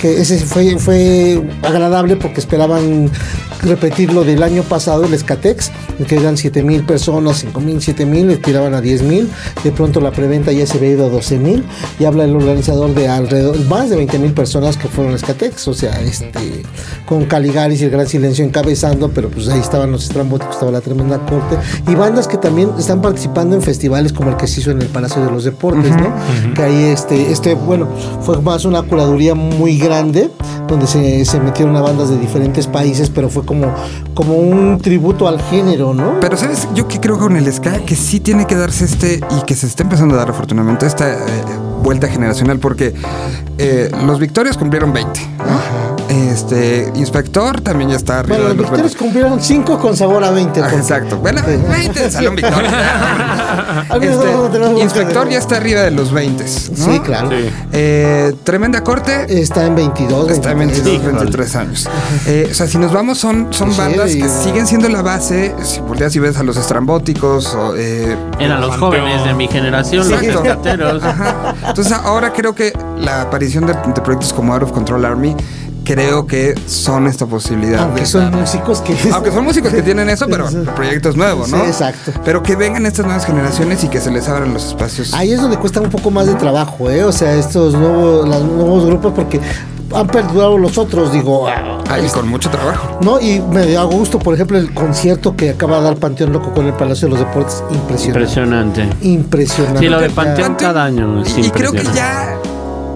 que, 0.00 0.20
ese 0.20 0.38
fue, 0.38 0.78
fue 0.78 1.42
agradable 1.62 2.16
porque 2.16 2.40
esperaban 2.40 3.10
repetir 3.62 4.12
lo 4.12 4.24
del 4.24 4.42
año 4.42 4.62
pasado, 4.62 5.04
el 5.04 5.18
Skatex, 5.18 5.70
que 6.06 6.16
eran 6.16 6.36
7 6.36 6.62
mil 6.62 6.84
personas, 6.84 7.38
5 7.38 7.60
mil, 7.60 7.82
7 7.82 8.06
mil, 8.06 8.28
le 8.28 8.36
tiraban 8.36 8.74
a 8.74 8.80
10 8.80 9.02
mil, 9.02 9.28
de 9.62 9.72
pronto 9.72 10.00
la 10.00 10.10
preventa 10.10 10.52
ya 10.52 10.66
se 10.66 10.78
había 10.78 10.90
ido 10.90 11.06
a 11.06 11.10
12 11.10 11.38
mil, 11.38 11.64
y 11.98 12.04
habla 12.04 12.24
el 12.24 12.34
organizador 12.34 12.94
de 12.94 13.08
alrededor, 13.08 13.58
más 13.66 13.90
de 13.90 13.96
20 13.96 14.18
mil 14.18 14.32
personas 14.32 14.76
que 14.76 14.88
fueron 14.88 15.14
a 15.14 15.18
Skatex, 15.18 15.68
o 15.68 15.74
sea, 15.74 16.00
este, 16.00 16.62
con 17.08 17.24
Caligaris 17.24 17.80
y 17.80 17.84
el 17.84 17.90
Gran 17.90 18.06
Silencio 18.06 18.44
encabezando, 18.44 19.08
pero 19.08 19.30
pues 19.30 19.48
ahí 19.48 19.60
estaban 19.60 19.90
los 19.90 20.04
estrambóticos, 20.04 20.54
estaba 20.54 20.70
la 20.70 20.82
tremenda 20.82 21.18
corte, 21.18 21.56
y 21.90 21.94
bandas 21.94 22.28
que 22.28 22.36
también 22.36 22.70
están 22.78 23.00
participando 23.00 23.56
en 23.56 23.62
festivales 23.62 24.12
como 24.12 24.28
el 24.28 24.36
que 24.36 24.46
se 24.46 24.60
hizo 24.60 24.72
en 24.72 24.82
el 24.82 24.88
Palacio 24.88 25.24
de 25.24 25.30
los 25.30 25.44
Deportes, 25.44 25.90
¿no? 25.96 26.12
Que 26.54 26.62
ahí 26.62 26.84
este, 26.84 27.32
este, 27.32 27.54
bueno, 27.54 27.88
fue 28.20 28.42
más 28.42 28.66
una 28.66 28.82
curaduría 28.82 29.34
muy 29.34 29.78
grande, 29.78 30.30
donde 30.66 30.86
se, 30.86 31.24
se 31.24 31.40
metieron 31.40 31.74
a 31.76 31.80
bandas 31.80 32.10
de 32.10 32.18
diferentes 32.18 32.66
países, 32.66 33.08
pero 33.08 33.30
fue 33.30 33.42
como, 33.42 33.74
como 34.12 34.34
un 34.34 34.78
tributo 34.78 35.26
al 35.26 35.40
género, 35.40 35.94
¿no? 35.94 36.20
Pero 36.20 36.36
sabes, 36.36 36.68
yo 36.74 36.88
que 36.88 37.00
creo 37.00 37.18
con 37.18 37.36
el 37.36 37.50
ska 37.50 37.78
que 37.86 37.96
sí 37.96 38.20
tiene 38.20 38.46
que 38.46 38.54
darse 38.54 38.84
este 38.84 39.20
y 39.38 39.44
que 39.46 39.54
se 39.54 39.66
está 39.66 39.82
empezando 39.82 40.14
a 40.14 40.18
dar 40.18 40.30
afortunadamente 40.30 40.84
esta 40.84 41.10
eh, 41.10 41.18
vuelta 41.82 42.06
generacional 42.08 42.58
porque 42.58 42.92
eh, 43.56 43.90
los 44.04 44.18
Victorios 44.18 44.58
cumplieron 44.58 44.92
20. 44.92 45.20
¿no? 45.38 45.67
Este 46.18 46.90
Inspector 46.94 47.60
también 47.60 47.90
ya 47.90 47.96
está 47.96 48.18
arriba 48.20 48.36
bueno, 48.38 48.48
de 48.50 48.54
los 48.56 48.62
los 48.62 48.70
Victorios 48.70 48.92
20. 48.94 48.98
cumplieron 48.98 49.40
5 49.42 49.78
con 49.78 49.96
sabor 49.96 50.24
a 50.24 50.30
20. 50.30 50.60
Ah, 50.60 50.62
porque- 50.64 50.76
exacto. 50.76 51.18
Bueno, 51.18 51.40
Sí. 51.46 51.56
20 51.68 52.00
de 52.00 52.10
Salón 52.10 52.34
Victoria. 52.36 52.70
Este, 54.00 54.80
Inspector 54.82 55.28
ya 55.28 55.38
está 55.38 55.56
arriba 55.56 55.80
de 55.82 55.90
los 55.90 56.12
20. 56.12 56.44
¿no? 56.44 56.48
Sí, 56.92 57.00
claro. 57.00 57.30
Sí. 57.30 57.50
Eh, 57.72 58.34
tremenda 58.44 58.82
corte. 58.84 59.40
Está 59.40 59.64
en 59.66 59.74
22, 59.74 60.30
Está 60.30 60.52
en 60.52 60.58
22, 60.58 60.84
23. 60.84 61.14
23 61.14 61.56
años. 61.56 61.88
Eh, 62.26 62.48
o 62.50 62.54
sea, 62.54 62.66
si 62.66 62.78
nos 62.78 62.92
vamos, 62.92 63.18
son, 63.18 63.48
son 63.50 63.72
Sí, 63.72 63.78
bandas 63.78 64.10
que 64.14 64.28
siguen 64.28 64.66
siendo 64.66 64.88
la 64.88 65.02
base. 65.02 65.54
Si 65.62 65.80
volteas 65.80 66.14
y 66.16 66.18
ves 66.18 66.36
a 66.38 66.42
los 66.42 66.56
estrambóticos, 66.56 67.54
o, 67.54 67.74
eh, 67.76 68.16
Eran 68.38 68.60
los 68.60 68.76
jóvenes 68.76 69.24
de 69.24 69.34
mi 69.34 69.48
generación, 69.48 70.08
los 70.08 70.20
Exacto. 70.22 70.44
escateros. 70.48 71.02
Ajá. 71.02 71.54
Entonces 71.68 71.92
ahora 71.92 72.32
creo 72.32 72.54
que 72.54 72.72
la 72.98 73.22
aparición 73.22 73.66
de, 73.66 73.74
de 73.74 74.00
proyectos 74.02 74.32
como 74.32 74.52
Out 74.54 74.64
of 74.64 74.72
Control 74.72 75.04
Army 75.04 75.34
creo 75.88 76.26
que 76.26 76.54
son 76.66 77.06
esta 77.06 77.24
posibilidad. 77.24 77.84
Aunque 77.84 78.02
de 78.02 78.06
son 78.06 78.30
músicos 78.30 78.82
que... 78.82 78.94
Aunque 79.10 79.32
son 79.32 79.42
músicos 79.42 79.72
que 79.72 79.80
tienen 79.80 80.10
eso, 80.10 80.26
pero 80.28 80.46
el 80.48 80.64
proyecto 80.64 81.08
es 81.08 81.16
nuevo, 81.16 81.46
¿no? 81.46 81.60
Sí, 81.60 81.66
exacto. 81.66 82.12
Pero 82.26 82.42
que 82.42 82.56
vengan 82.56 82.84
estas 82.84 83.06
nuevas 83.06 83.24
generaciones 83.24 83.82
y 83.84 83.88
que 83.88 83.98
se 83.98 84.10
les 84.10 84.28
abran 84.28 84.52
los 84.52 84.66
espacios. 84.66 85.14
Ahí 85.14 85.32
es 85.32 85.40
donde 85.40 85.56
cuesta 85.56 85.80
un 85.80 85.88
poco 85.88 86.10
más 86.10 86.26
de 86.26 86.34
trabajo, 86.34 86.90
¿eh? 86.90 87.04
O 87.04 87.12
sea, 87.12 87.34
estos 87.34 87.72
nuevos, 87.72 88.28
los 88.28 88.44
nuevos 88.44 88.84
grupos, 88.84 89.14
porque 89.14 89.40
han 89.94 90.06
perdurado 90.08 90.58
los 90.58 90.76
otros, 90.76 91.10
digo, 91.10 91.48
ah, 91.48 91.82
Ay, 91.88 92.06
con 92.12 92.28
mucho 92.28 92.50
trabajo. 92.50 92.98
¿no? 93.00 93.18
Y 93.18 93.40
me 93.40 93.72
da 93.72 93.84
gusto, 93.84 94.18
por 94.18 94.34
ejemplo, 94.34 94.58
el 94.58 94.74
concierto 94.74 95.34
que 95.36 95.50
acaba 95.50 95.78
de 95.78 95.84
dar 95.84 95.96
Panteón 95.96 96.34
Loco 96.34 96.52
con 96.52 96.66
el 96.66 96.74
Palacio 96.74 97.08
de 97.08 97.14
los 97.14 97.20
Deportes, 97.20 97.64
impresionante. 97.70 98.82
Impresionante. 98.82 98.88
Impresionante. 99.08 99.80
Sí, 99.80 99.88
lo 99.88 100.00
de 100.00 100.10
Panteón 100.10 100.54
cada 100.56 100.84
año 100.84 101.22
es 101.22 101.38
y, 101.38 101.50
creo 101.50 101.72
que 101.72 101.84
ya 101.94 102.38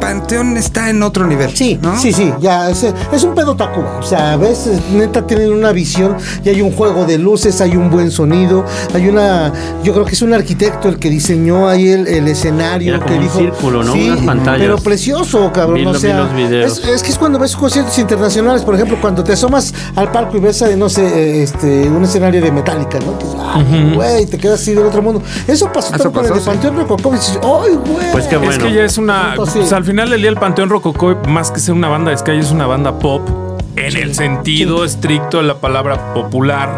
Panteón 0.03 0.57
está 0.57 0.91
en 0.91 1.03
otro 1.03 1.27
nivel. 1.27 1.51
Sí, 1.57 1.79
¿no? 1.81 1.97
sí, 1.99 2.13
sí, 2.13 2.33
ya 2.41 2.69
es, 2.71 2.85
es 3.13 3.23
un 3.25 3.35
pedo 3.35 3.55
Tacuba. 3.55 3.99
O 3.99 4.03
sea, 4.03 4.33
a 4.33 4.37
veces 4.37 4.81
neta 4.93 5.27
tienen 5.27 5.53
una 5.53 5.73
visión 5.73 6.17
y 6.45 6.49
hay 6.49 6.61
un 6.61 6.73
juego 6.73 7.05
de 7.05 7.19
luces, 7.19 7.61
hay 7.61 7.77
un 7.77 7.91
buen 7.91 8.11
sonido, 8.11 8.65
hay 8.95 9.09
una. 9.09 9.53
Yo 9.85 9.93
creo 9.93 10.05
que 10.05 10.13
es 10.13 10.23
un 10.23 10.33
arquitecto 10.35 10.89
el 10.89 10.99
que 10.99 11.09
diseñó 11.09 11.69
ahí 11.69 11.89
el, 11.89 12.07
el 12.09 12.27
escenario. 12.29 12.95
Era 12.95 12.99
que 12.99 13.05
como 13.05 13.17
un 13.17 13.23
dijo, 13.23 13.39
círculo, 13.39 13.85
¿no? 13.85 13.93
Sí, 13.93 14.11
Unas 14.11 14.25
pantallas. 14.25 14.59
Pero 14.61 14.79
precioso, 14.79 15.53
cabrón. 15.53 15.77
Vi 15.77 15.87
o 15.87 15.95
sea, 15.95 16.19
los 16.19 16.35
videos. 16.35 16.79
Es, 16.79 16.85
es 16.89 17.03
que 17.03 17.11
es 17.11 17.19
cuando 17.19 17.39
ves 17.39 17.55
conciertos 17.55 17.97
internacionales, 17.99 18.63
por 18.63 18.75
ejemplo, 18.75 18.99
cuando 19.01 19.23
te 19.23 19.33
asomas 19.33 19.73
al 19.95 20.11
palco 20.11 20.37
y 20.37 20.41
ves, 20.41 20.61
eh, 20.63 20.77
no 20.77 20.89
sé, 20.89 21.07
eh, 21.07 21.43
este, 21.45 21.89
un 21.89 22.03
escenario 22.03 22.43
de 22.43 22.51
Metallica, 22.51 22.99
¿no? 22.99 23.19
Que 23.19 23.25
dices, 23.25 23.41
ay, 23.41 23.93
güey, 23.95 24.27
te 24.27 24.39
quedas 24.39 24.61
así 24.61 24.75
del 24.75 24.87
otro 24.87 25.01
mundo. 25.03 25.23
Eso 25.47 25.71
pasó 25.73 25.95
Eso 25.95 26.11
también 26.11 26.13
con 26.13 26.25
el 26.25 26.31
pasó, 26.31 26.35
de 26.35 26.41
sí. 26.41 26.47
Panteón 26.47 26.77
Rococó. 26.77 27.11
y 27.11 27.17
dices, 27.19 27.39
ay, 27.43 27.75
güey. 27.93 28.13
Pues 28.13 28.27
qué 28.27 28.35
Es 28.37 28.41
bueno. 28.43 28.65
que 28.67 28.73
ya 28.75 28.83
es 28.85 28.99
una. 28.99 29.35
Punto, 29.37 29.47
sí. 29.51 29.59
pues, 29.61 29.73
al 29.73 29.85
final 29.93 30.09
del 30.09 30.23
día, 30.23 30.31
el 30.31 30.37
Panteón 30.37 30.71
Rococó, 30.71 31.19
más 31.29 31.51
que 31.51 31.61
ser 31.61 31.75
una 31.75 31.87
banda 31.87 32.13
de 32.13 32.17
ska, 32.17 32.33
ya 32.33 32.41
es 32.41 32.51
una 32.51 32.67
banda 32.67 32.99
pop. 32.99 33.29
En 33.77 33.95
el 33.95 34.15
sentido 34.15 34.87
estricto 34.87 35.37
de 35.37 35.43
la 35.43 35.57
palabra 35.57 36.15
popular, 36.15 36.71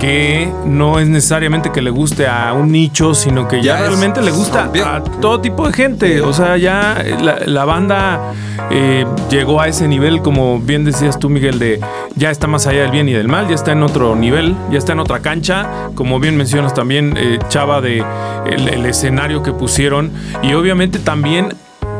que 0.00 0.50
no 0.64 0.98
es 0.98 1.06
necesariamente 1.06 1.70
que 1.70 1.82
le 1.82 1.90
guste 1.90 2.26
a 2.26 2.54
un 2.54 2.72
nicho, 2.72 3.14
sino 3.14 3.46
que 3.46 3.62
ya, 3.62 3.80
realmente 3.80 4.22
le 4.22 4.30
gusta 4.30 4.70
a 4.86 5.04
todo 5.04 5.42
tipo 5.42 5.66
de 5.66 5.74
gente. 5.74 6.22
O 6.22 6.32
sea, 6.32 6.56
ya 6.56 7.04
la, 7.20 7.40
la 7.44 7.66
banda 7.66 8.32
eh, 8.70 9.04
llegó 9.28 9.60
a 9.60 9.68
ese 9.68 9.86
nivel, 9.86 10.22
como 10.22 10.58
bien 10.58 10.86
decías 10.86 11.18
tú, 11.18 11.28
Miguel, 11.28 11.58
de 11.58 11.78
ya 12.14 12.30
está 12.30 12.46
más 12.46 12.66
allá 12.66 12.82
del 12.82 12.90
bien 12.90 13.06
y 13.06 13.12
del 13.12 13.28
mal, 13.28 13.48
ya 13.48 13.54
está 13.54 13.72
en 13.72 13.82
otro 13.82 14.16
nivel, 14.16 14.56
ya 14.70 14.78
está 14.78 14.92
en 14.92 15.00
otra 15.00 15.20
cancha. 15.20 15.90
Como 15.94 16.20
bien 16.20 16.38
mencionas 16.38 16.72
también, 16.72 17.18
eh, 17.18 17.38
Chava, 17.48 17.82
de 17.82 18.02
el, 18.46 18.68
el 18.68 18.86
escenario 18.86 19.42
que 19.42 19.52
pusieron. 19.52 20.10
Y 20.42 20.54
obviamente 20.54 20.98
también 20.98 21.54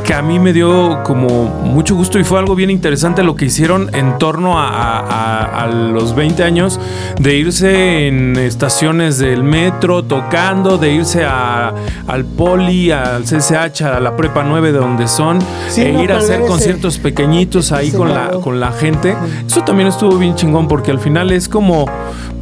que 0.06 0.14
a 0.14 0.22
mí 0.22 0.38
me 0.38 0.52
dio 0.52 1.02
como 1.02 1.28
mucho 1.46 1.96
gusto 1.96 2.18
y 2.20 2.24
fue 2.24 2.38
algo 2.38 2.54
bien 2.54 2.70
interesante 2.70 3.24
lo 3.24 3.34
que 3.34 3.46
hicieron 3.46 3.90
en 3.92 4.18
torno 4.18 4.56
a, 4.58 4.68
a- 4.68 5.00
a- 5.00 5.62
a 5.64 5.66
los 5.66 6.14
20 6.14 6.44
años 6.44 6.78
de 7.18 7.34
irse 7.34 8.06
en 8.06 8.36
estaciones 8.36 9.18
del 9.18 9.42
metro 9.42 10.04
tocando, 10.04 10.78
de 10.78 10.92
irse 10.92 11.24
a- 11.24 11.74
al 12.06 12.24
poli, 12.24 12.92
al 12.92 13.24
CCH, 13.24 13.82
a 13.82 13.98
la 14.00 14.14
prepa 14.16 14.44
9 14.44 14.70
de 14.70 14.78
donde 14.78 15.08
son, 15.08 15.40
Sí, 15.68 15.82
e 15.82 15.92
no 15.92 16.02
ir 16.04 16.12
a 16.12 16.18
hacer 16.18 16.40
conciertos 16.42 16.98
pequeñitos 16.98 17.72
ahí 17.72 17.90
con 17.90 18.14
la, 18.14 18.30
con 18.30 18.60
la 18.60 18.70
gente. 18.70 19.16
Eso 19.44 19.62
también 19.62 19.88
estuvo 19.88 20.16
bien 20.18 20.36
chingón 20.36 20.68
porque 20.68 20.92
al 20.92 21.00
final 21.00 21.32
es 21.32 21.48
como, 21.48 21.86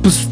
pues... 0.03 0.29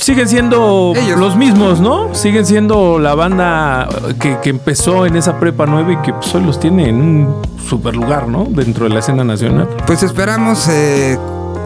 Siguen 0.00 0.28
siendo 0.28 0.92
Ellos. 0.96 1.18
los 1.20 1.36
mismos, 1.36 1.78
¿no? 1.80 2.14
Siguen 2.14 2.46
siendo 2.46 2.98
la 2.98 3.14
banda 3.14 3.86
que, 4.18 4.38
que 4.42 4.48
empezó 4.48 5.04
en 5.04 5.14
esa 5.16 5.38
prepa 5.38 5.66
9 5.66 5.92
y 5.92 5.96
que 6.04 6.14
pues, 6.14 6.34
hoy 6.34 6.42
los 6.42 6.58
tiene 6.58 6.88
en 6.88 6.96
un 6.96 7.42
super 7.68 7.94
lugar, 7.94 8.26
¿no? 8.26 8.46
Dentro 8.48 8.84
de 8.84 8.94
la 8.94 9.00
escena 9.00 9.24
nacional. 9.24 9.68
Pues 9.86 10.02
esperamos 10.02 10.68
eh, 10.68 11.18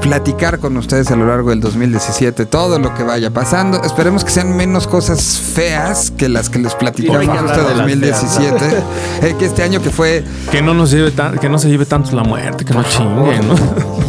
platicar 0.04 0.58
con 0.58 0.76
ustedes 0.76 1.10
a 1.10 1.16
lo 1.16 1.26
largo 1.26 1.48
del 1.48 1.60
2017 1.60 2.44
todo 2.44 2.78
lo 2.78 2.94
que 2.94 3.02
vaya 3.02 3.30
pasando. 3.30 3.82
Esperemos 3.82 4.22
que 4.22 4.30
sean 4.30 4.54
menos 4.54 4.86
cosas 4.86 5.40
feas 5.40 6.10
que 6.10 6.28
las 6.28 6.50
que 6.50 6.58
les 6.58 6.74
platicamos 6.74 7.22
Hay 7.22 7.26
que 7.26 7.32
este 7.32 7.52
hablar 7.52 7.56
de 7.56 7.74
las 7.74 7.78
2017. 7.78 8.54
Eh, 9.22 9.34
que 9.38 9.46
este 9.46 9.62
año 9.62 9.80
que 9.80 9.90
fue 9.90 10.24
Que 10.50 10.60
no 10.60 10.74
nos 10.74 10.90
lleve 10.90 11.10
tan, 11.10 11.38
que 11.38 11.48
no 11.48 11.58
se 11.58 11.68
lleve 11.68 11.86
tanto 11.86 12.14
la 12.14 12.24
muerte, 12.24 12.64
que 12.64 12.74
no 12.74 12.82
chingue, 12.82 13.38
¿no? 13.38 13.54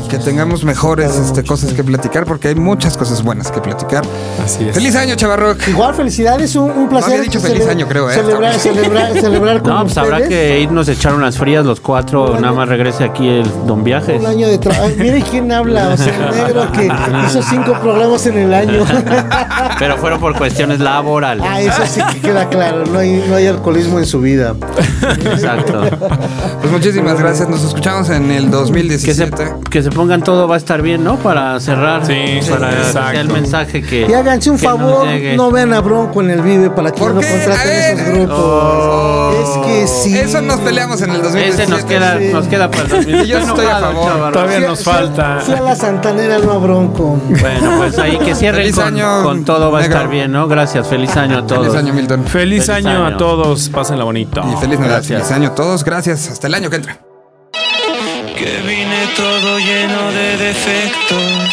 que 0.08 0.17
tengamos 0.19 0.63
mejores 0.63 1.15
este, 1.15 1.43
cosas 1.43 1.73
que 1.73 1.84
platicar 1.84 2.25
porque 2.25 2.49
hay 2.49 2.55
muchas 2.55 2.97
cosas 2.97 3.23
buenas 3.23 3.51
que 3.51 3.62
platicar. 3.62 4.03
Así 4.43 4.67
es. 4.67 4.75
Feliz 4.75 4.95
año, 4.95 5.15
Chavarroc. 5.15 5.67
Igual, 5.67 5.93
felicidades, 5.95 6.55
un, 6.55 6.69
un 6.71 6.89
placer. 6.89 7.13
había 7.13 7.23
dicho 7.23 7.39
feliz 7.39 7.67
año, 7.67 7.88
creo, 7.88 8.10
¿eh? 8.10 8.13
Celebrar, 8.13 8.53
celebrar, 8.55 9.13
celebrar 9.13 9.62
con 9.63 9.73
No, 9.73 9.84
pues 9.84 9.97
habrá 9.97 10.27
que 10.27 10.60
irnos 10.60 10.88
a 10.89 10.91
echar 10.91 11.13
unas 11.15 11.38
frías 11.38 11.65
los 11.65 11.79
cuatro. 11.79 12.39
Nada 12.39 12.53
más 12.53 12.69
regrese 12.69 13.03
aquí 13.03 13.27
el 13.27 13.49
Don 13.65 13.84
Viajes. 13.84 14.19
Un 14.19 14.27
año 14.27 14.47
de 14.47 14.58
trabajo. 14.58 14.89
Mire 14.97 15.23
quién 15.29 15.51
habla, 15.51 15.85
o 15.89 15.98
sea, 15.98 16.30
el 16.30 16.36
negro 16.36 16.71
que 16.71 16.89
hizo 17.28 17.41
cinco 17.41 17.74
programas 17.82 18.26
en 18.26 18.38
el 18.38 18.54
año. 18.54 18.84
Pero 19.80 19.98
fueron 19.98 20.19
por 20.19 20.38
cuestiones 20.38 20.80
laborales. 20.80 21.45
ah, 21.48 21.62
eso 21.62 21.82
sí 21.86 22.02
que 22.13 22.21
queda 22.21 22.48
claro, 22.50 22.84
no 22.86 23.00
hay, 23.00 23.24
no 23.28 23.36
hay 23.36 23.48
alcoholismo 23.48 24.00
en 24.00 24.06
su 24.06 24.21
vida. 24.21 24.56
Exacto. 25.26 25.82
Pues 26.62 26.71
muchísimas 26.71 27.19
gracias. 27.19 27.48
Nos 27.50 27.63
escuchamos 27.63 28.10
en 28.10 28.32
el 28.32 28.45
Que 28.45 28.52
se, 28.52 28.56
2017. 28.58 29.45
que 29.69 29.84
se 29.84 29.89
pongan 29.91 30.21
todo 30.24 30.48
va 30.48 30.56
a 30.56 30.58
estar 30.58 30.82
bien, 30.82 31.04
¿no? 31.04 31.17
Para 31.17 31.60
cerrar. 31.60 32.06
Sí, 32.06 32.39
para 32.50 32.69
que 32.69 32.76
exacto. 32.78 33.12
sea 33.12 33.21
el 33.21 33.30
mensaje 33.30 33.82
que. 33.82 34.08
Y 34.10 34.13
háganse 34.13 34.50
un 34.50 34.60
favor, 34.60 35.08
no 35.36 35.52
vean 35.52 35.74
a 35.74 35.82
Bronco 35.82 36.21
en 36.21 36.30
el 36.32 36.41
Vive 36.41 36.69
para 36.69 36.91
que 36.91 37.00
¿Por 37.00 37.13
no 37.15 37.21
qué? 37.21 37.28
contraten 37.30 38.00
esos 38.00 38.13
grupos. 38.13 38.36
Oh. 38.38 39.32
Es 39.62 39.67
que 39.67 39.88
sí. 39.88 40.17
Eso 40.17 40.41
nos 40.41 40.60
peleamos 40.60 41.02
en 41.02 41.12
el 41.12 41.21
2017. 41.21 41.63
Ese 41.63 41.71
nos 41.71 41.84
queda, 41.86 42.17
sí. 42.19 42.30
nos 42.32 42.48
queda 42.48 42.69
para 42.71 42.84
el 42.84 42.89
2017. 42.89 43.28
Yo 43.28 43.39
estoy 43.39 43.65
a 43.67 43.80
favor. 43.80 44.32
Todavía 44.34 44.60
nos 44.62 44.88
a- 44.88 44.91
falta. 44.91 45.39
Fui 45.41 45.56
a 45.56 45.75
la 45.76 45.82
Santanera, 45.82 46.40
no 46.40 46.52
a 46.54 46.58
Bronco. 46.58 47.20
Bueno, 47.30 47.74
pues 47.78 47.98
ahí 48.00 48.18
que 48.18 48.34
cierren 48.36 48.62
Feliz 48.62 48.76
con, 48.76 48.86
año, 48.86 49.24
con 49.24 49.44
todo 49.46 49.72
va 49.72 49.80
a 49.80 49.82
negro. 49.82 49.96
estar 49.98 50.10
bien, 50.12 50.32
¿no? 50.32 50.48
Gracias, 50.48 50.88
feliz 50.88 51.16
año 51.18 51.40
a 51.40 51.46
todos. 51.48 51.68
Feliz 51.68 51.76
año, 51.84 51.94
Milton. 51.94 52.24
Feliz, 52.26 52.66
Feliz 52.66 52.70
año, 52.70 53.06
año. 53.06 53.16
a 53.16 53.18
todos. 53.18 53.70
Pásenla 53.70 54.04
bonito. 54.06 54.42
Y 54.42 54.56
feliz 54.58 54.80
Navidad, 54.80 54.98
Gracias. 54.98 55.22
feliz 55.24 55.32
año 55.32 55.50
a 55.50 55.56
todos. 55.56 55.84
Gracias. 55.84 56.30
Hasta 56.30 56.48
el 56.48 56.54
año 56.56 56.70
que 56.70 56.76
entra. 56.78 57.00
que 58.38 58.62
vine 58.68 59.08
todo 59.18 59.58
lleno 59.60 60.12
de 60.12 60.38
defectos. 60.38 61.52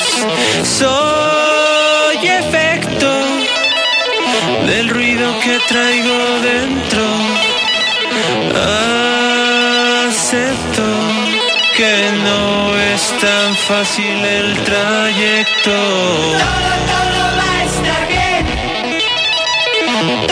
Soy 0.65 2.27
efecto 2.29 3.07
del 4.67 4.89
ruido 4.89 5.33
que 5.43 5.59
traigo 5.69 6.19
dentro. 6.43 7.03
Acepto 8.55 9.12
que 11.83 11.99
no 12.23 12.79
es 12.79 13.03
tan 13.21 13.51
fácil 13.57 14.16
el 14.25 14.55
trayecto. 14.62 15.77
Todo, 16.38 16.71
todo 16.92 17.23
va 17.38 17.51
a 17.59 17.62
estar 17.71 18.03
bien. 18.14 18.45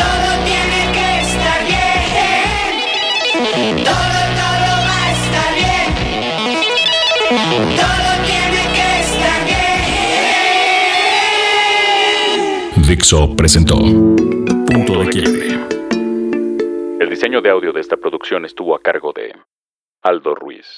Todo 0.03 0.31
tiene 0.51 0.81
que 0.97 1.09
estar 1.27 1.61
bien. 1.73 2.73
Todo, 3.83 4.21
todo 4.43 4.71
va 4.89 4.99
a 5.03 5.11
estar 5.19 5.51
bien. 5.61 5.91
Todo 7.85 8.11
tiene 8.31 8.63
que 8.77 8.89
estar 9.07 9.39
bien. 9.51 10.37
Dixo 12.87 13.21
presentó 13.35 13.77
Punto 14.71 14.93
de 15.01 15.05
Quiebre. 15.11 15.49
El 17.01 17.09
diseño 17.11 17.39
de 17.43 17.51
audio 17.51 17.73
de 17.73 17.81
esta 17.81 17.97
producción 17.97 18.45
estuvo 18.45 18.73
a 18.77 18.81
cargo 18.81 19.13
de 19.13 19.35
Aldo 20.03 20.37
Ruiz. 20.37 20.71